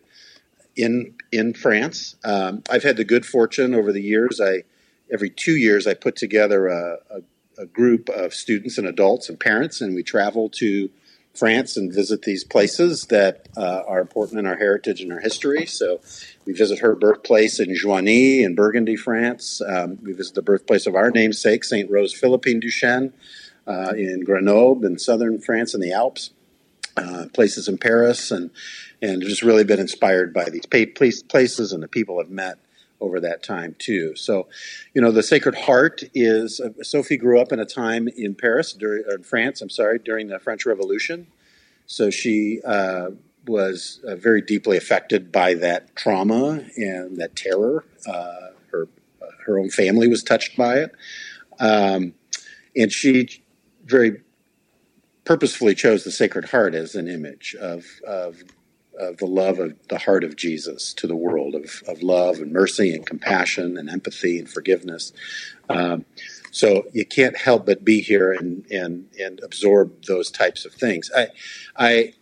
in 0.75 1.15
in 1.31 1.53
France. 1.53 2.15
Um, 2.23 2.63
I've 2.69 2.83
had 2.83 2.97
the 2.97 3.03
good 3.03 3.25
fortune 3.25 3.73
over 3.73 3.91
the 3.91 4.01
years. 4.01 4.39
I 4.39 4.63
every 5.11 5.29
two 5.29 5.55
years 5.55 5.87
I 5.87 5.93
put 5.93 6.15
together 6.15 6.67
a, 6.67 6.97
a, 7.09 7.61
a 7.63 7.65
group 7.65 8.09
of 8.09 8.33
students 8.33 8.77
and 8.77 8.87
adults 8.87 9.29
and 9.29 9.39
parents, 9.39 9.81
and 9.81 9.95
we 9.95 10.03
travel 10.03 10.49
to 10.49 10.89
France 11.37 11.77
and 11.77 11.93
visit 11.93 12.23
these 12.23 12.43
places 12.43 13.05
that 13.07 13.47
uh, 13.55 13.83
are 13.87 13.99
important 13.99 14.39
in 14.39 14.45
our 14.45 14.57
heritage 14.57 15.01
and 15.01 15.13
our 15.13 15.19
history. 15.19 15.65
So 15.65 16.01
we 16.45 16.53
visit 16.53 16.79
her 16.79 16.95
birthplace 16.95 17.59
in 17.59 17.75
Joigny 17.75 18.43
in 18.43 18.55
Burgundy, 18.55 18.95
France. 18.95 19.61
Um, 19.61 19.99
we 20.01 20.13
visit 20.13 20.35
the 20.35 20.41
birthplace 20.41 20.87
of 20.87 20.95
our 20.95 21.11
namesake, 21.11 21.63
Saint 21.63 21.89
Rose 21.89 22.13
Philippine 22.13 22.59
Duchesne, 22.59 23.13
uh, 23.67 23.93
in 23.95 24.23
Grenoble 24.23 24.85
in 24.85 24.97
southern 24.97 25.39
France 25.39 25.73
in 25.73 25.81
the 25.81 25.91
Alps. 25.91 26.31
Uh, 26.95 27.27
places 27.31 27.67
in 27.67 27.77
Paris, 27.77 28.31
and 28.31 28.49
and 29.03 29.21
just 29.21 29.43
really 29.43 29.63
been 29.63 29.79
inspired 29.79 30.33
by 30.33 30.49
these 30.49 30.65
places 30.65 31.71
and 31.71 31.83
the 31.83 31.87
people 31.87 32.19
I've 32.19 32.31
met 32.31 32.57
over 32.99 33.19
that 33.19 33.43
time 33.43 33.75
too. 33.77 34.15
So, 34.15 34.47
you 34.93 35.01
know, 35.01 35.11
the 35.11 35.23
Sacred 35.23 35.55
Heart 35.55 36.03
is 36.13 36.59
uh, 36.59 36.69
Sophie 36.83 37.17
grew 37.17 37.39
up 37.39 37.51
in 37.51 37.59
a 37.59 37.65
time 37.65 38.07
in 38.07 38.35
Paris, 38.35 38.73
during, 38.73 39.03
or 39.05 39.15
in 39.15 39.23
France. 39.23 39.61
I'm 39.61 39.69
sorry, 39.69 39.99
during 39.99 40.27
the 40.27 40.39
French 40.39 40.65
Revolution. 40.65 41.27
So 41.85 42.09
she 42.09 42.59
uh, 42.65 43.11
was 43.45 44.01
uh, 44.05 44.15
very 44.15 44.41
deeply 44.41 44.77
affected 44.77 45.31
by 45.31 45.53
that 45.55 45.95
trauma 45.95 46.65
and 46.75 47.17
that 47.17 47.35
terror. 47.35 47.85
Uh, 48.07 48.49
her 48.71 48.87
her 49.45 49.57
own 49.57 49.69
family 49.69 50.07
was 50.07 50.23
touched 50.23 50.57
by 50.57 50.79
it, 50.79 50.91
um, 51.59 52.13
and 52.75 52.91
she 52.91 53.43
very 53.85 54.21
purposefully 55.23 55.75
chose 55.75 56.03
the 56.03 56.11
Sacred 56.11 56.45
Heart 56.45 56.75
as 56.75 56.95
an 56.95 57.07
image 57.07 57.55
of 57.59 57.85
of 58.05 58.43
of 58.97 59.17
the 59.17 59.25
love 59.25 59.59
of 59.59 59.75
the 59.89 59.97
heart 59.97 60.23
of 60.23 60.35
Jesus 60.35 60.93
to 60.95 61.07
the 61.07 61.15
world 61.15 61.55
of, 61.55 61.83
of 61.87 62.01
love 62.01 62.39
and 62.39 62.51
mercy 62.51 62.93
and 62.93 63.05
compassion 63.05 63.77
and 63.77 63.89
empathy 63.89 64.39
and 64.39 64.49
forgiveness. 64.49 65.13
Um, 65.69 66.05
so 66.51 66.87
you 66.93 67.05
can't 67.05 67.37
help 67.37 67.65
but 67.65 67.85
be 67.85 68.01
here 68.01 68.31
and, 68.31 68.65
and, 68.71 69.07
and 69.19 69.39
absorb 69.43 70.05
those 70.05 70.31
types 70.31 70.65
of 70.65 70.73
things. 70.73 71.11
I, 71.15 71.27
I, 71.75 72.13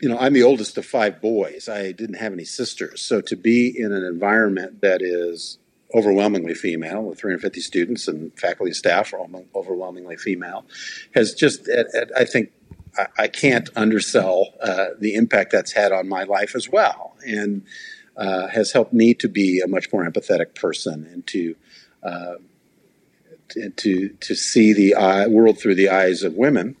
you 0.00 0.08
know, 0.08 0.18
I'm 0.18 0.34
the 0.34 0.42
oldest 0.42 0.76
of 0.76 0.84
five 0.84 1.20
boys. 1.20 1.68
I 1.68 1.92
didn't 1.92 2.16
have 2.16 2.32
any 2.32 2.44
sisters. 2.44 3.00
So 3.00 3.20
to 3.22 3.36
be 3.36 3.74
in 3.76 3.92
an 3.92 4.04
environment 4.04 4.82
that 4.82 5.00
is 5.00 5.58
overwhelmingly 5.94 6.54
female 6.54 7.02
with 7.02 7.18
350 7.18 7.60
students 7.60 8.08
and 8.08 8.36
faculty 8.38 8.70
and 8.70 8.76
staff 8.76 9.14
are 9.14 9.24
overwhelmingly 9.54 10.16
female 10.16 10.66
has 11.14 11.32
just, 11.32 11.68
I 12.16 12.24
think, 12.24 12.50
I 13.18 13.28
can't 13.28 13.68
undersell 13.76 14.54
uh, 14.60 14.88
the 14.98 15.14
impact 15.14 15.52
that's 15.52 15.72
had 15.72 15.92
on 15.92 16.08
my 16.08 16.24
life 16.24 16.54
as 16.54 16.68
well, 16.68 17.16
and 17.26 17.62
uh, 18.16 18.48
has 18.48 18.72
helped 18.72 18.92
me 18.92 19.14
to 19.14 19.28
be 19.28 19.60
a 19.60 19.68
much 19.68 19.92
more 19.92 20.04
empathetic 20.08 20.54
person 20.54 21.06
and 21.12 21.26
to 21.28 21.56
uh, 22.02 22.34
to 23.76 24.08
to 24.08 24.34
see 24.34 24.72
the 24.72 24.94
eye, 24.94 25.26
world 25.26 25.58
through 25.58 25.74
the 25.74 25.88
eyes 25.88 26.22
of 26.22 26.34
women. 26.34 26.76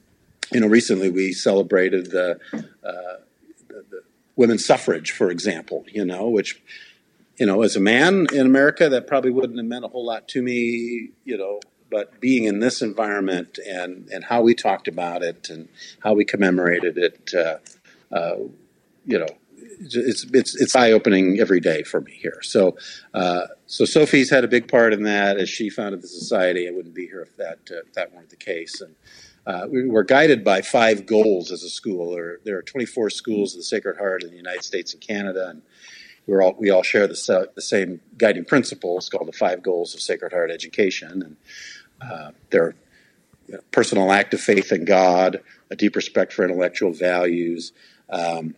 You 0.52 0.60
know, 0.60 0.68
recently 0.68 1.10
we 1.10 1.32
celebrated 1.32 2.12
the, 2.12 2.38
the, 2.52 3.20
the 3.68 4.02
women's 4.36 4.64
suffrage, 4.64 5.10
for 5.10 5.30
example. 5.30 5.84
You 5.90 6.04
know, 6.04 6.28
which 6.28 6.60
you 7.38 7.46
know, 7.46 7.62
as 7.62 7.76
a 7.76 7.80
man 7.80 8.26
in 8.32 8.46
America, 8.46 8.88
that 8.88 9.06
probably 9.06 9.30
wouldn't 9.30 9.58
have 9.58 9.66
meant 9.66 9.84
a 9.84 9.88
whole 9.88 10.06
lot 10.06 10.28
to 10.28 10.42
me. 10.42 11.10
You 11.24 11.36
know, 11.36 11.60
but 11.90 12.20
being 12.20 12.44
in 12.44 12.60
this 12.60 12.82
environment 12.82 13.58
and, 13.66 14.08
and 14.12 14.24
how 14.24 14.42
we 14.42 14.54
talked 14.54 14.88
about 14.88 15.22
it 15.22 15.48
and 15.50 15.68
how 16.00 16.14
we 16.14 16.24
commemorated 16.24 16.98
it, 16.98 17.30
uh, 17.34 17.58
uh, 18.14 18.36
you 19.04 19.18
know, 19.18 19.28
it's 19.78 20.24
it's 20.32 20.54
it's 20.60 20.76
eye 20.76 20.92
opening 20.92 21.38
every 21.40 21.60
day 21.60 21.82
for 21.82 22.00
me 22.00 22.12
here. 22.12 22.40
So 22.42 22.76
uh, 23.14 23.46
so 23.66 23.84
Sophie's 23.84 24.30
had 24.30 24.44
a 24.44 24.48
big 24.48 24.68
part 24.68 24.92
in 24.92 25.02
that 25.02 25.38
as 25.38 25.48
she 25.48 25.70
founded 25.70 26.02
the 26.02 26.08
society. 26.08 26.68
I 26.68 26.70
wouldn't 26.70 26.94
be 26.94 27.06
here 27.06 27.22
if 27.22 27.36
that 27.36 27.58
uh, 27.70 27.80
if 27.86 27.92
that 27.94 28.14
weren't 28.14 28.30
the 28.30 28.36
case. 28.36 28.80
And 28.80 28.94
uh, 29.46 29.66
we 29.70 29.86
were 29.86 30.04
guided 30.04 30.42
by 30.44 30.62
five 30.62 31.06
goals 31.06 31.52
as 31.52 31.62
a 31.62 31.70
school. 31.70 32.12
There, 32.12 32.40
there 32.44 32.58
are 32.58 32.62
24 32.62 33.10
schools 33.10 33.54
of 33.54 33.60
the 33.60 33.64
Sacred 33.64 33.96
Heart 33.96 34.24
in 34.24 34.30
the 34.30 34.36
United 34.36 34.64
States 34.64 34.92
and 34.92 35.00
Canada, 35.00 35.48
and 35.50 35.62
we're 36.26 36.42
all 36.42 36.56
we 36.58 36.70
all 36.70 36.82
share 36.82 37.06
the, 37.06 37.50
the 37.54 37.62
same 37.62 38.00
guiding 38.18 38.44
principles 38.44 39.08
called 39.08 39.28
the 39.28 39.32
five 39.32 39.62
goals 39.62 39.94
of 39.94 40.00
Sacred 40.00 40.32
Heart 40.32 40.50
education. 40.50 41.22
And 41.22 41.36
you 43.48 43.54
know, 43.54 43.60
personal 43.70 44.12
act 44.12 44.34
of 44.34 44.40
faith 44.40 44.72
in 44.72 44.84
God, 44.84 45.40
a 45.70 45.76
deep 45.76 45.96
respect 45.96 46.32
for 46.32 46.44
intellectual 46.44 46.92
values. 46.92 47.72
Um, 48.10 48.54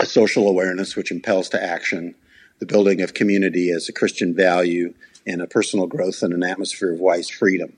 a 0.00 0.06
social 0.06 0.48
awareness 0.48 0.96
which 0.96 1.10
impels 1.12 1.48
to 1.50 1.62
action, 1.62 2.14
the 2.58 2.66
building 2.66 3.02
of 3.02 3.14
community 3.14 3.70
as 3.70 3.88
a 3.88 3.92
Christian 3.92 4.34
value, 4.34 4.94
and 5.26 5.42
a 5.42 5.46
personal 5.46 5.86
growth 5.86 6.22
in 6.22 6.32
an 6.32 6.42
atmosphere 6.42 6.92
of 6.92 7.00
wise 7.00 7.28
freedom. 7.28 7.74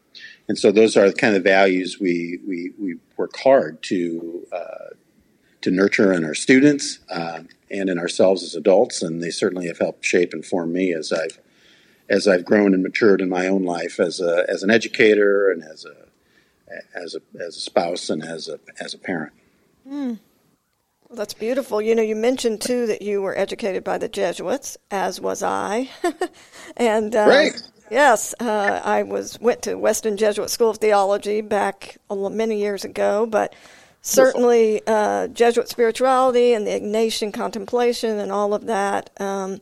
And 0.48 0.56
so 0.58 0.70
those 0.70 0.96
are 0.96 1.08
the 1.08 1.16
kind 1.16 1.34
of 1.34 1.42
values 1.42 1.98
we, 2.00 2.38
we, 2.46 2.72
we 2.78 2.96
work 3.16 3.36
hard 3.38 3.82
to, 3.84 4.46
uh, 4.52 4.94
to 5.62 5.70
nurture 5.70 6.12
in 6.12 6.24
our 6.24 6.34
students 6.34 7.00
uh, 7.10 7.42
and 7.70 7.90
in 7.90 7.98
ourselves 7.98 8.42
as 8.44 8.54
adults. 8.54 9.02
And 9.02 9.22
they 9.22 9.30
certainly 9.30 9.66
have 9.66 9.78
helped 9.78 10.04
shape 10.04 10.32
and 10.32 10.44
form 10.44 10.72
me 10.72 10.92
as 10.92 11.12
I've, 11.12 11.40
as 12.12 12.29
I've 12.29 12.44
grown 12.44 12.75
and 12.75 12.83
matured 12.83 13.22
in 13.22 13.31
my 13.31 13.46
own 13.46 13.64
life 13.64 13.98
as, 13.98 14.20
a, 14.20 14.44
as 14.46 14.62
an 14.62 14.70
educator 14.70 15.51
and 15.51 15.64
as 15.64 15.87
a, 15.87 15.96
as 16.94 17.14
a, 17.14 17.42
as 17.42 17.57
a 17.57 17.61
spouse 17.61 18.11
and 18.11 18.22
as 18.22 18.48
a, 18.48 18.61
as 18.79 18.92
a 18.92 18.98
parent. 18.98 19.33
Mm. 19.88 20.18
Well, 21.09 21.16
that's 21.16 21.33
beautiful. 21.33 21.81
You 21.81 21.94
know, 21.94 22.03
you 22.03 22.14
mentioned 22.14 22.61
too 22.61 22.87
that 22.87 23.01
you 23.01 23.22
were 23.22 23.37
educated 23.37 23.83
by 23.83 23.96
the 23.96 24.11
Jesuits, 24.11 24.77
as 24.90 25.22
was 25.22 25.42
I. 25.42 25.88
and 26.77 27.16
uh, 27.16 27.27
right. 27.27 27.62
yes, 27.90 28.35
uh, 28.38 28.83
I 28.85 29.05
was 29.05 29.40
went 29.40 29.62
to 29.62 29.77
Weston 29.77 30.18
Jesuit 30.18 30.51
School 30.51 30.68
of 30.68 30.79
Theology 30.79 31.40
back 31.40 31.96
many 32.11 32.61
years 32.61 32.85
ago, 32.85 33.25
but 33.25 33.55
certainly 34.03 34.83
uh, 34.87 35.29
Jesuit 35.29 35.70
spirituality 35.70 36.53
and 36.53 36.66
the 36.66 36.72
Ignatian 36.72 37.33
contemplation 37.33 38.18
and 38.18 38.31
all 38.31 38.53
of 38.53 38.66
that 38.66 39.09
um, 39.18 39.61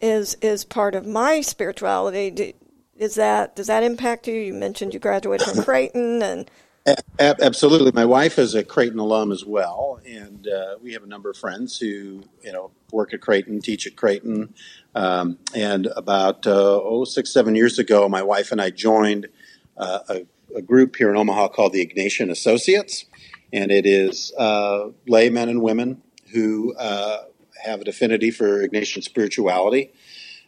is 0.00 0.36
is 0.42 0.64
part 0.64 0.94
of 0.94 1.06
my 1.06 1.40
spirituality. 1.40 2.30
Do, 2.30 2.52
is 2.96 3.14
that 3.16 3.56
does 3.56 3.66
that 3.66 3.82
impact 3.82 4.28
you? 4.28 4.34
You 4.34 4.54
mentioned 4.54 4.94
you 4.94 5.00
graduated 5.00 5.48
from 5.48 5.64
Creighton 5.64 6.22
and 6.22 6.50
a- 6.86 6.96
absolutely. 7.18 7.92
My 7.92 8.04
wife 8.04 8.38
is 8.38 8.54
a 8.54 8.62
Creighton 8.62 8.98
alum 8.98 9.32
as 9.32 9.44
well, 9.44 10.00
and 10.06 10.46
uh, 10.46 10.76
we 10.82 10.92
have 10.92 11.02
a 11.02 11.06
number 11.06 11.30
of 11.30 11.36
friends 11.36 11.78
who, 11.78 12.22
you 12.42 12.52
know, 12.52 12.70
work 12.92 13.14
at 13.14 13.22
Creighton, 13.22 13.60
teach 13.60 13.86
at 13.86 13.96
Creighton. 13.96 14.54
Um, 14.94 15.38
and 15.54 15.86
about 15.96 16.46
uh, 16.46 16.80
oh 16.82 17.04
six 17.04 17.32
seven 17.32 17.54
years 17.54 17.78
ago, 17.78 18.08
my 18.08 18.22
wife 18.22 18.52
and 18.52 18.60
I 18.60 18.70
joined 18.70 19.28
uh, 19.76 20.00
a, 20.08 20.26
a, 20.56 20.62
group 20.62 20.96
here 20.96 21.10
in 21.10 21.16
Omaha 21.16 21.48
called 21.48 21.72
the 21.72 21.84
Ignatian 21.84 22.30
Associates, 22.30 23.06
and 23.52 23.72
it 23.72 23.86
is 23.86 24.32
uh, 24.38 24.90
laymen 25.08 25.48
and 25.48 25.62
women 25.62 26.02
who 26.32 26.74
uh, 26.76 27.24
have 27.64 27.80
an 27.80 27.88
affinity 27.88 28.30
for 28.30 28.66
Ignatian 28.66 29.02
spirituality. 29.02 29.92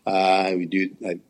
Uh, 0.06 0.52
we 0.56 0.66
do. 0.66 0.90
I, 1.04 1.20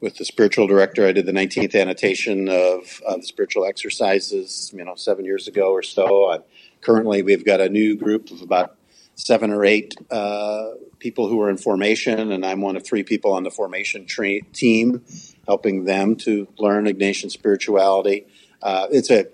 with 0.00 0.16
the 0.16 0.24
spiritual 0.24 0.66
director, 0.66 1.06
I 1.06 1.12
did 1.12 1.26
the 1.26 1.32
19th 1.32 1.80
annotation 1.80 2.48
of, 2.48 3.00
of 3.06 3.24
spiritual 3.24 3.64
exercises, 3.64 4.72
you 4.74 4.84
know, 4.84 4.96
seven 4.96 5.24
years 5.24 5.46
ago 5.46 5.70
or 5.70 5.82
so. 5.82 6.30
I'm, 6.30 6.42
currently, 6.80 7.22
we've 7.22 7.44
got 7.44 7.60
a 7.60 7.68
new 7.68 7.96
group 7.96 8.30
of 8.30 8.42
about 8.42 8.76
seven 9.14 9.52
or 9.52 9.64
eight 9.64 9.94
uh, 10.10 10.70
people 10.98 11.28
who 11.28 11.40
are 11.40 11.50
in 11.50 11.56
formation, 11.56 12.32
and 12.32 12.44
I'm 12.44 12.60
one 12.60 12.76
of 12.76 12.84
three 12.84 13.02
people 13.02 13.32
on 13.32 13.44
the 13.44 13.50
formation 13.50 14.06
tra- 14.06 14.42
team, 14.52 15.04
helping 15.46 15.84
them 15.84 16.16
to 16.16 16.48
learn 16.58 16.86
Ignatian 16.86 17.30
spirituality. 17.30 18.26
Uh, 18.62 18.88
it's 18.90 19.10
a, 19.10 19.26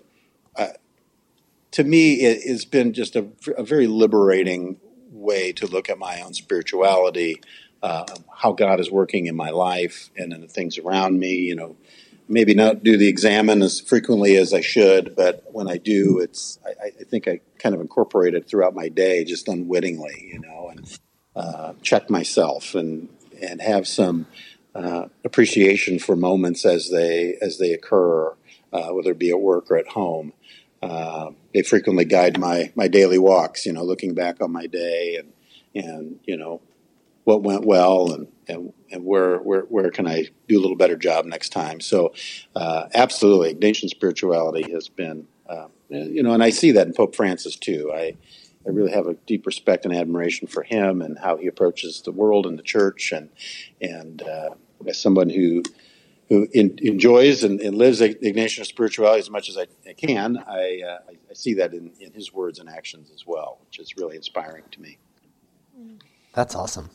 uh, 0.56 0.68
to 1.72 1.84
me, 1.84 2.14
it 2.14 2.48
has 2.48 2.64
been 2.64 2.92
just 2.92 3.16
a, 3.16 3.26
a 3.56 3.62
very 3.62 3.86
liberating 3.86 4.76
way 5.10 5.52
to 5.52 5.66
look 5.66 5.88
at 5.88 5.98
my 5.98 6.20
own 6.20 6.34
spirituality 6.34 7.40
uh, 7.82 8.04
how 8.34 8.52
God 8.52 8.80
is 8.80 8.90
working 8.90 9.26
in 9.26 9.36
my 9.36 9.50
life 9.50 10.10
and 10.16 10.32
in 10.32 10.40
the 10.40 10.48
things 10.48 10.78
around 10.78 11.18
me. 11.18 11.34
You 11.34 11.56
know, 11.56 11.76
maybe 12.28 12.54
not 12.54 12.82
do 12.82 12.96
the 12.96 13.08
examen 13.08 13.62
as 13.62 13.80
frequently 13.80 14.36
as 14.36 14.52
I 14.52 14.60
should, 14.60 15.14
but 15.14 15.44
when 15.52 15.68
I 15.68 15.76
do, 15.76 16.18
it's 16.18 16.58
I, 16.66 16.86
I 16.86 17.04
think 17.04 17.28
I 17.28 17.40
kind 17.58 17.74
of 17.74 17.80
incorporate 17.80 18.34
it 18.34 18.48
throughout 18.48 18.74
my 18.74 18.88
day, 18.88 19.24
just 19.24 19.48
unwittingly. 19.48 20.30
You 20.32 20.40
know, 20.40 20.68
and 20.70 20.98
uh, 21.34 21.72
check 21.82 22.10
myself 22.10 22.74
and 22.74 23.08
and 23.40 23.60
have 23.60 23.86
some 23.86 24.26
uh, 24.74 25.06
appreciation 25.24 25.98
for 25.98 26.16
moments 26.16 26.64
as 26.64 26.90
they 26.90 27.36
as 27.40 27.58
they 27.58 27.72
occur, 27.72 28.34
uh, 28.72 28.88
whether 28.88 29.12
it 29.12 29.18
be 29.18 29.30
at 29.30 29.40
work 29.40 29.70
or 29.70 29.76
at 29.76 29.88
home. 29.88 30.32
Uh, 30.82 31.30
they 31.54 31.62
frequently 31.62 32.04
guide 32.04 32.38
my 32.38 32.72
my 32.74 32.88
daily 32.88 33.18
walks. 33.18 33.66
You 33.66 33.72
know, 33.72 33.84
looking 33.84 34.14
back 34.14 34.40
on 34.40 34.52
my 34.52 34.66
day 34.66 35.16
and 35.16 35.32
and 35.74 36.20
you 36.24 36.36
know 36.36 36.60
what 37.26 37.42
went 37.42 37.64
well 37.64 38.12
and, 38.12 38.28
and, 38.46 38.72
and 38.92 39.04
where, 39.04 39.38
where, 39.38 39.62
where 39.62 39.90
can 39.90 40.06
I 40.06 40.26
do 40.46 40.60
a 40.60 40.62
little 40.62 40.76
better 40.76 40.96
job 40.96 41.24
next 41.24 41.48
time. 41.48 41.80
So, 41.80 42.14
uh, 42.54 42.86
absolutely, 42.94 43.52
Ignatian 43.52 43.88
spirituality 43.88 44.70
has 44.70 44.88
been, 44.88 45.26
uh, 45.48 45.66
you 45.88 46.22
know, 46.22 46.34
and 46.34 46.42
I 46.42 46.50
see 46.50 46.70
that 46.70 46.86
in 46.86 46.92
Pope 46.92 47.16
Francis 47.16 47.56
too. 47.56 47.90
I, 47.92 48.16
I 48.64 48.70
really 48.70 48.92
have 48.92 49.08
a 49.08 49.14
deep 49.26 49.44
respect 49.44 49.84
and 49.84 49.92
admiration 49.92 50.46
for 50.46 50.62
him 50.62 51.02
and 51.02 51.18
how 51.18 51.36
he 51.36 51.48
approaches 51.48 52.00
the 52.02 52.12
world 52.12 52.46
and 52.46 52.56
the 52.56 52.62
church, 52.62 53.10
and 53.10 53.28
and 53.80 54.22
uh, 54.22 54.50
as 54.86 55.00
someone 55.00 55.30
who 55.30 55.64
who 56.28 56.48
in, 56.52 56.78
enjoys 56.82 57.44
and, 57.44 57.60
and, 57.60 57.76
lives 57.76 58.00
Ignatian 58.00 58.66
spirituality 58.66 59.20
as 59.20 59.30
much 59.30 59.48
as 59.48 59.56
I, 59.56 59.66
I 59.88 59.92
can, 59.92 60.38
I, 60.38 60.82
uh, 60.86 60.98
I, 61.30 61.34
see 61.34 61.54
that 61.54 61.72
in, 61.72 61.92
in 62.00 62.12
his 62.12 62.32
words 62.32 62.58
and 62.58 62.68
actions 62.68 63.10
as 63.14 63.26
well, 63.26 63.58
which 63.66 63.78
is 63.78 63.96
really 63.96 64.16
inspiring 64.16 64.64
to 64.72 64.80
me. 64.80 64.98
That's 66.32 66.54
awesome. 66.54 66.90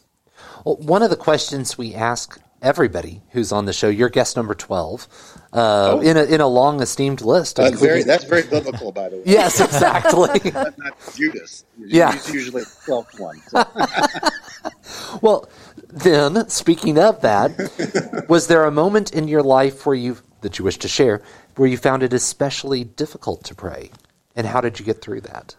Well, 0.66 0.78
one 0.78 1.04
of 1.04 1.10
the 1.10 1.16
questions 1.16 1.78
we 1.78 1.94
ask 1.94 2.40
everybody 2.62 3.22
who's 3.32 3.52
on 3.52 3.66
the 3.66 3.74
show, 3.74 3.90
you're 3.90 4.10
guest 4.10 4.36
number 4.36 4.54
12, 4.54 5.08
uh, 5.54 5.92
oh. 5.94 6.02
in, 6.02 6.18
a, 6.18 6.24
in 6.24 6.42
a 6.42 6.48
long 6.48 6.82
esteemed 6.82 7.22
list. 7.22 7.58
That's 7.58 7.80
very, 7.80 8.04
that's 8.04 8.24
very 8.24 8.44
biblical, 8.44 8.92
by 8.92 9.10
the 9.10 9.18
way. 9.18 9.24
yes, 9.26 9.60
exactly. 9.60 10.52
not 10.54 10.76
Judas. 11.16 11.66
Yeah. 11.78 12.14
He's 12.14 12.34
usually 12.34 12.64
the 12.64 12.70
12th 12.88 13.20
one. 13.20 13.42
So. 13.48 15.20
well, 15.22 15.50
then, 15.88 16.48
speaking 16.50 16.98
of 17.00 17.22
that, 17.22 18.26
was 18.30 18.48
there 18.48 18.66
a 18.66 18.72
moment 18.72 19.14
in 19.14 19.28
your 19.28 19.44
life 19.44 19.86
where 19.86 19.96
you, 19.96 20.18
that 20.42 20.60
you 20.60 20.66
wish 20.66 20.78
to 20.80 20.88
share, 20.88 21.22
where 21.56 21.68
you 21.68 21.78
found 21.78 22.04
it 22.04 22.14
especially 22.14 22.84
difficult 22.84 23.44
to 23.46 23.56
pray? 23.56 23.92
And 24.36 24.48
how 24.48 24.62
did 24.62 24.80
you 24.80 24.86
get 24.86 25.02
through 25.02 25.22
that? 25.22 25.56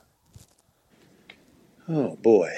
Oh, 1.89 2.17
boy. 2.17 2.51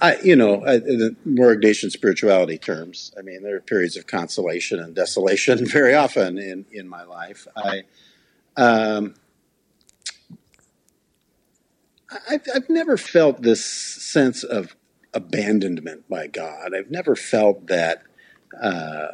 I, 0.00 0.16
you 0.22 0.36
know, 0.36 0.64
in 0.64 1.16
more 1.24 1.54
Ignatian 1.54 1.90
spirituality 1.90 2.58
terms, 2.58 3.12
I 3.18 3.22
mean, 3.22 3.42
there 3.42 3.56
are 3.56 3.60
periods 3.60 3.96
of 3.96 4.06
consolation 4.06 4.78
and 4.78 4.94
desolation 4.94 5.66
very 5.70 5.94
often 5.94 6.38
in, 6.38 6.66
in 6.70 6.88
my 6.88 7.04
life. 7.04 7.46
I, 7.56 7.82
um, 8.56 9.14
I've, 12.28 12.42
I've 12.54 12.68
never 12.68 12.96
felt 12.96 13.42
this 13.42 13.64
sense 13.64 14.44
of 14.44 14.76
abandonment 15.14 16.08
by 16.08 16.26
God. 16.26 16.74
I've 16.76 16.90
never 16.90 17.16
felt 17.16 17.66
that. 17.68 18.02
Uh, 18.60 19.08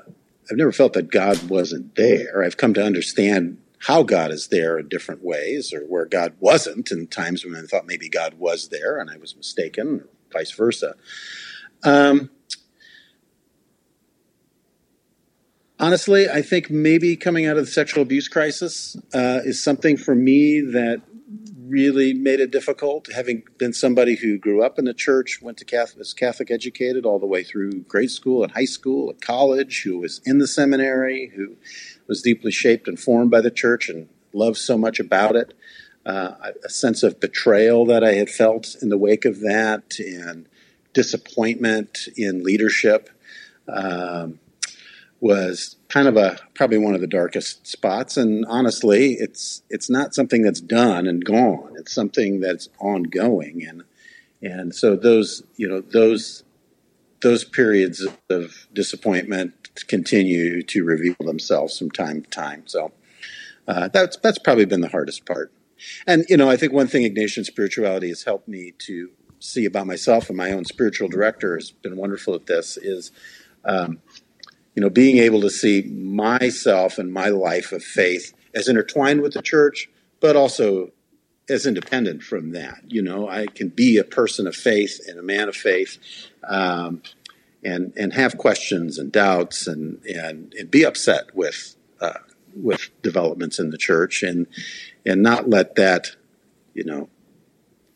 I've 0.50 0.56
never 0.56 0.72
felt 0.72 0.92
that 0.94 1.10
God 1.10 1.48
wasn't 1.48 1.94
there. 1.94 2.42
I've 2.42 2.56
come 2.56 2.74
to 2.74 2.84
understand 2.84 3.58
how 3.78 4.02
God 4.02 4.30
is 4.30 4.48
there 4.48 4.78
in 4.78 4.88
different 4.88 5.24
ways, 5.24 5.72
or 5.72 5.80
where 5.80 6.06
God 6.06 6.34
wasn't, 6.38 6.92
in 6.92 7.06
times 7.08 7.44
when 7.44 7.56
I 7.56 7.62
thought 7.62 7.86
maybe 7.86 8.08
God 8.08 8.34
was 8.34 8.68
there 8.68 8.98
and 8.98 9.10
I 9.10 9.16
was 9.16 9.36
mistaken, 9.36 10.04
vice 10.32 10.52
versa. 10.52 10.94
Um, 11.84 12.30
honestly, 15.78 16.28
I 16.28 16.42
think 16.42 16.70
maybe 16.70 17.16
coming 17.16 17.46
out 17.46 17.56
of 17.56 17.66
the 17.66 17.70
sexual 17.70 18.02
abuse 18.02 18.28
crisis 18.28 18.96
uh, 19.12 19.40
is 19.44 19.62
something 19.62 19.96
for 19.96 20.14
me 20.14 20.60
that 20.60 21.02
really 21.66 22.12
made 22.12 22.38
it 22.38 22.50
difficult. 22.50 23.08
Having 23.12 23.44
been 23.58 23.72
somebody 23.72 24.16
who 24.16 24.38
grew 24.38 24.62
up 24.62 24.78
in 24.78 24.84
the 24.84 24.94
church, 24.94 25.40
went 25.40 25.56
to 25.58 25.64
Catholic, 25.64 25.98
was 25.98 26.12
Catholic 26.12 26.50
educated 26.50 27.06
all 27.06 27.18
the 27.18 27.26
way 27.26 27.42
through 27.42 27.82
grade 27.82 28.10
school 28.10 28.42
and 28.42 28.52
high 28.52 28.66
school, 28.66 29.10
at 29.10 29.20
college, 29.20 29.82
who 29.82 29.98
was 29.98 30.20
in 30.24 30.38
the 30.38 30.46
seminary, 30.46 31.32
who 31.34 31.56
was 32.06 32.20
deeply 32.22 32.50
shaped 32.50 32.86
and 32.86 33.00
formed 33.00 33.30
by 33.30 33.40
the 33.40 33.50
church 33.50 33.88
and 33.88 34.08
loved 34.34 34.58
so 34.58 34.76
much 34.76 35.00
about 35.00 35.34
it 35.34 35.54
uh, 36.04 36.32
a 36.64 36.68
sense 36.68 37.02
of 37.02 37.20
betrayal 37.20 37.86
that 37.86 38.02
I 38.02 38.14
had 38.14 38.30
felt 38.30 38.76
in 38.82 38.88
the 38.88 38.98
wake 38.98 39.24
of 39.24 39.40
that, 39.40 39.98
and 39.98 40.46
disappointment 40.92 42.08
in 42.16 42.42
leadership. 42.42 43.08
Um, 43.68 44.38
was 45.22 45.76
kind 45.88 46.08
of 46.08 46.16
a 46.16 46.36
probably 46.52 46.78
one 46.78 46.96
of 46.96 47.00
the 47.00 47.06
darkest 47.06 47.64
spots. 47.64 48.16
And 48.16 48.44
honestly, 48.48 49.12
it's 49.12 49.62
it's 49.70 49.88
not 49.88 50.14
something 50.14 50.42
that's 50.42 50.60
done 50.60 51.06
and 51.06 51.24
gone. 51.24 51.74
It's 51.78 51.94
something 51.94 52.40
that's 52.40 52.68
ongoing. 52.80 53.64
And 53.64 53.84
and 54.42 54.74
so 54.74 54.96
those 54.96 55.44
you 55.56 55.68
know 55.68 55.80
those 55.80 56.42
those 57.22 57.44
periods 57.44 58.04
of 58.28 58.66
disappointment 58.72 59.70
continue 59.86 60.60
to 60.62 60.84
reveal 60.84 61.14
themselves 61.20 61.78
from 61.78 61.92
time 61.92 62.22
to 62.22 62.28
time. 62.28 62.64
So 62.66 62.90
uh, 63.68 63.88
that's 63.88 64.16
that's 64.16 64.38
probably 64.38 64.64
been 64.64 64.80
the 64.80 64.88
hardest 64.88 65.24
part. 65.24 65.52
And 66.06 66.24
you 66.28 66.36
know, 66.36 66.50
I 66.50 66.56
think 66.56 66.72
one 66.72 66.88
thing 66.88 67.02
Ignatian 67.02 67.44
spirituality 67.44 68.08
has 68.08 68.24
helped 68.24 68.48
me 68.48 68.72
to 68.78 69.10
see 69.38 69.64
about 69.64 69.86
myself 69.86 70.28
and 70.28 70.36
my 70.36 70.52
own 70.52 70.64
spiritual 70.64 71.08
director 71.08 71.56
has 71.56 71.70
been 71.70 71.96
wonderful 71.96 72.34
at 72.34 72.46
this 72.46 72.76
is, 72.76 73.10
um, 73.64 73.98
you 74.74 74.80
know, 74.80 74.90
being 74.90 75.18
able 75.18 75.40
to 75.40 75.50
see 75.50 75.82
myself 75.82 76.98
and 76.98 77.12
my 77.12 77.28
life 77.28 77.72
of 77.72 77.82
faith 77.82 78.32
as 78.54 78.68
intertwined 78.68 79.20
with 79.20 79.32
the 79.32 79.42
church, 79.42 79.90
but 80.20 80.36
also 80.36 80.90
as 81.48 81.66
independent 81.66 82.22
from 82.22 82.52
that. 82.52 82.80
You 82.86 83.02
know, 83.02 83.28
I 83.28 83.46
can 83.46 83.68
be 83.68 83.98
a 83.98 84.04
person 84.04 84.46
of 84.46 84.54
faith 84.54 85.00
and 85.08 85.18
a 85.18 85.22
man 85.22 85.48
of 85.48 85.56
faith. 85.56 85.98
Um, 86.48 87.02
and, 87.64 87.92
and 87.96 88.12
have 88.12 88.38
questions 88.38 88.98
and 88.98 89.12
doubts 89.12 89.68
and, 89.68 90.04
and, 90.04 90.52
and 90.58 90.68
be 90.68 90.84
upset 90.84 91.32
with 91.32 91.76
uh, 92.00 92.18
with 92.54 92.90
developments 93.02 93.58
in 93.58 93.70
the 93.70 93.78
church 93.78 94.22
and 94.22 94.46
and 95.04 95.22
not 95.22 95.48
let 95.48 95.74
that 95.76 96.10
you 96.74 96.84
know 96.84 97.08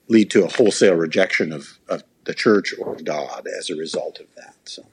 lead 0.09 0.31
to 0.31 0.45
a 0.45 0.49
wholesale 0.49 0.95
rejection 0.95 1.53
of, 1.53 1.79
of 1.89 2.05
the 2.25 2.35
church 2.35 2.75
or 2.79 2.97
God 2.97 3.47
as 3.59 3.71
a 3.71 3.75
result 3.75 4.21
of 4.21 4.27
that. 4.37 4.55
So, 4.65 4.85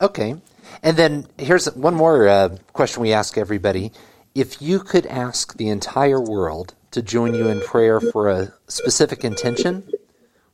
okay, 0.00 0.36
and 0.82 0.96
then 0.96 1.26
here's 1.38 1.66
one 1.74 1.94
more 1.94 2.28
uh, 2.28 2.56
question 2.72 3.02
we 3.02 3.12
ask 3.12 3.36
everybody: 3.36 3.92
If 4.34 4.62
you 4.62 4.80
could 4.80 5.06
ask 5.06 5.56
the 5.56 5.68
entire 5.68 6.20
world 6.20 6.74
to 6.92 7.02
join 7.02 7.34
you 7.34 7.48
in 7.48 7.60
prayer 7.60 8.00
for 8.00 8.28
a 8.28 8.52
specific 8.68 9.24
intention, 9.24 9.90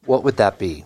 what 0.04 0.24
would 0.24 0.36
that 0.36 0.58
be? 0.58 0.84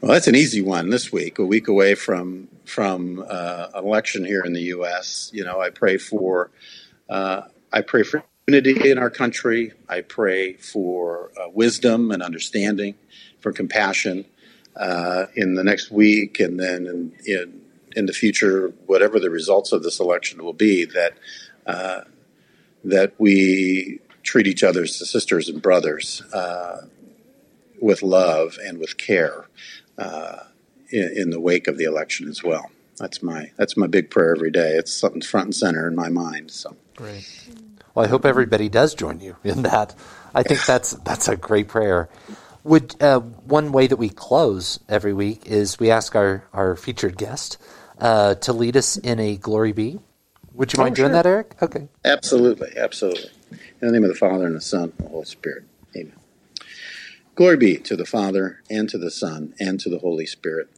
Well, 0.00 0.12
that's 0.12 0.26
an 0.26 0.34
easy 0.34 0.62
one 0.62 0.90
this 0.90 1.12
week. 1.12 1.38
A 1.38 1.44
week 1.44 1.68
away 1.68 1.94
from 1.94 2.48
from 2.64 3.24
uh, 3.28 3.68
an 3.74 3.84
election 3.84 4.24
here 4.24 4.42
in 4.42 4.52
the 4.52 4.62
U.S. 4.62 5.30
You 5.32 5.44
know, 5.44 5.60
I 5.60 5.70
pray 5.70 5.96
for 5.96 6.50
uh, 7.08 7.42
I 7.72 7.82
pray 7.82 8.02
for 8.02 8.24
unity 8.48 8.90
in 8.90 8.98
our 8.98 9.10
country. 9.10 9.72
I 9.88 10.00
pray 10.00 10.54
for 10.54 11.30
uh, 11.40 11.48
wisdom 11.50 12.10
and 12.10 12.22
understanding, 12.22 12.96
for 13.40 13.52
compassion 13.52 14.24
uh, 14.74 15.26
in 15.36 15.54
the 15.54 15.62
next 15.62 15.92
week, 15.92 16.40
and 16.40 16.58
then 16.58 16.86
in, 16.86 17.12
in, 17.24 17.60
in 17.94 18.06
the 18.06 18.12
future, 18.12 18.72
whatever 18.86 19.20
the 19.20 19.30
results 19.30 19.70
of 19.70 19.84
this 19.84 20.00
election 20.00 20.42
will 20.42 20.52
be, 20.52 20.84
that 20.86 21.12
uh, 21.66 22.00
that 22.84 23.12
we 23.18 24.00
treat 24.24 24.48
each 24.48 24.64
other 24.64 24.82
as 24.82 24.96
sisters 25.08 25.48
and 25.48 25.62
brothers 25.62 26.20
uh, 26.32 26.86
with 27.80 28.02
love 28.02 28.58
and 28.64 28.78
with 28.78 28.96
care 28.98 29.46
uh, 29.98 30.38
in, 30.90 31.12
in, 31.16 31.30
the 31.30 31.38
wake 31.38 31.68
of 31.68 31.78
the 31.78 31.84
election 31.84 32.28
as 32.28 32.42
well. 32.42 32.72
That's 32.96 33.22
my 33.22 33.52
that's 33.56 33.76
my 33.76 33.86
big 33.86 34.10
prayer 34.10 34.34
every 34.34 34.50
day. 34.50 34.72
It's 34.72 34.92
something 34.92 35.22
front 35.22 35.46
and 35.46 35.54
center 35.54 35.86
in 35.86 35.94
my 35.94 36.08
mind. 36.08 36.50
So 36.50 36.76
great. 36.96 37.24
Well, 37.94 38.06
I 38.06 38.08
hope 38.08 38.24
everybody 38.24 38.68
does 38.68 38.94
join 38.94 39.20
you 39.20 39.36
in 39.44 39.62
that. 39.62 39.94
I 40.34 40.42
think 40.42 40.64
that's 40.64 40.92
that's 40.92 41.28
a 41.28 41.36
great 41.36 41.68
prayer. 41.68 42.08
Would 42.64 43.00
uh, 43.02 43.20
one 43.20 43.72
way 43.72 43.86
that 43.86 43.96
we 43.96 44.08
close 44.08 44.80
every 44.88 45.12
week 45.12 45.46
is 45.46 45.78
we 45.78 45.90
ask 45.90 46.14
our 46.14 46.44
our 46.52 46.76
featured 46.76 47.18
guest 47.18 47.58
uh, 47.98 48.34
to 48.36 48.52
lead 48.52 48.76
us 48.76 48.96
in 48.96 49.18
a 49.18 49.36
glory 49.36 49.72
be. 49.72 49.98
Would 50.54 50.72
you 50.72 50.82
mind 50.82 50.92
oh, 50.92 50.96
doing 50.96 51.12
that, 51.12 51.26
Eric? 51.26 51.54
Okay. 51.62 51.88
Absolutely, 52.04 52.70
absolutely. 52.76 53.30
In 53.50 53.88
the 53.88 53.92
name 53.92 54.04
of 54.04 54.10
the 54.10 54.16
Father 54.16 54.46
and 54.46 54.54
the 54.54 54.60
Son 54.60 54.92
and 54.98 55.06
the 55.06 55.10
Holy 55.10 55.24
Spirit. 55.24 55.64
Amen. 55.96 56.12
Glory 57.34 57.56
be 57.56 57.76
to 57.78 57.96
the 57.96 58.04
Father, 58.04 58.60
and 58.70 58.88
to 58.90 58.98
the 58.98 59.10
Son, 59.10 59.54
and 59.58 59.80
to 59.80 59.88
the 59.88 59.98
Holy 59.98 60.26
Spirit, 60.26 60.68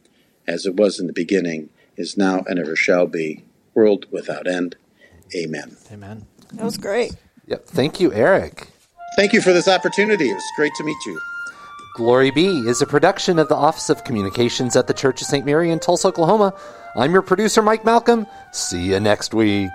as 0.47 0.65
it 0.65 0.75
was 0.75 0.99
in 0.99 1.07
the 1.07 1.13
beginning, 1.13 1.69
is 1.97 2.17
now, 2.17 2.43
and 2.47 2.57
ever 2.57 2.75
shall 2.75 3.07
be, 3.07 3.43
world 3.73 4.05
without 4.09 4.47
end. 4.47 4.77
Amen. 5.35 5.75
Amen. 5.91 6.27
That 6.55 6.63
was 6.63 6.77
great. 6.77 7.15
Yep. 7.47 7.67
Thank 7.67 7.99
you, 7.99 8.13
Eric. 8.13 8.67
Thank 9.15 9.33
you 9.33 9.41
for 9.41 9.53
this 9.53 9.67
opportunity. 9.67 10.29
It 10.29 10.33
was 10.33 10.51
great 10.55 10.73
to 10.75 10.83
meet 10.83 10.97
you. 11.05 11.19
Glory 11.95 12.31
Be 12.31 12.59
is 12.67 12.81
a 12.81 12.85
production 12.85 13.39
of 13.39 13.47
the 13.47 13.55
Office 13.55 13.89
of 13.89 14.03
Communications 14.03 14.75
at 14.75 14.87
the 14.87 14.93
Church 14.93 15.21
of 15.21 15.27
St. 15.27 15.45
Mary 15.45 15.71
in 15.71 15.79
Tulsa, 15.79 16.09
Oklahoma. 16.09 16.53
I'm 16.97 17.13
your 17.13 17.21
producer, 17.21 17.61
Mike 17.61 17.85
Malcolm. 17.85 18.27
See 18.51 18.91
you 18.91 18.99
next 18.99 19.33
week. 19.33 19.71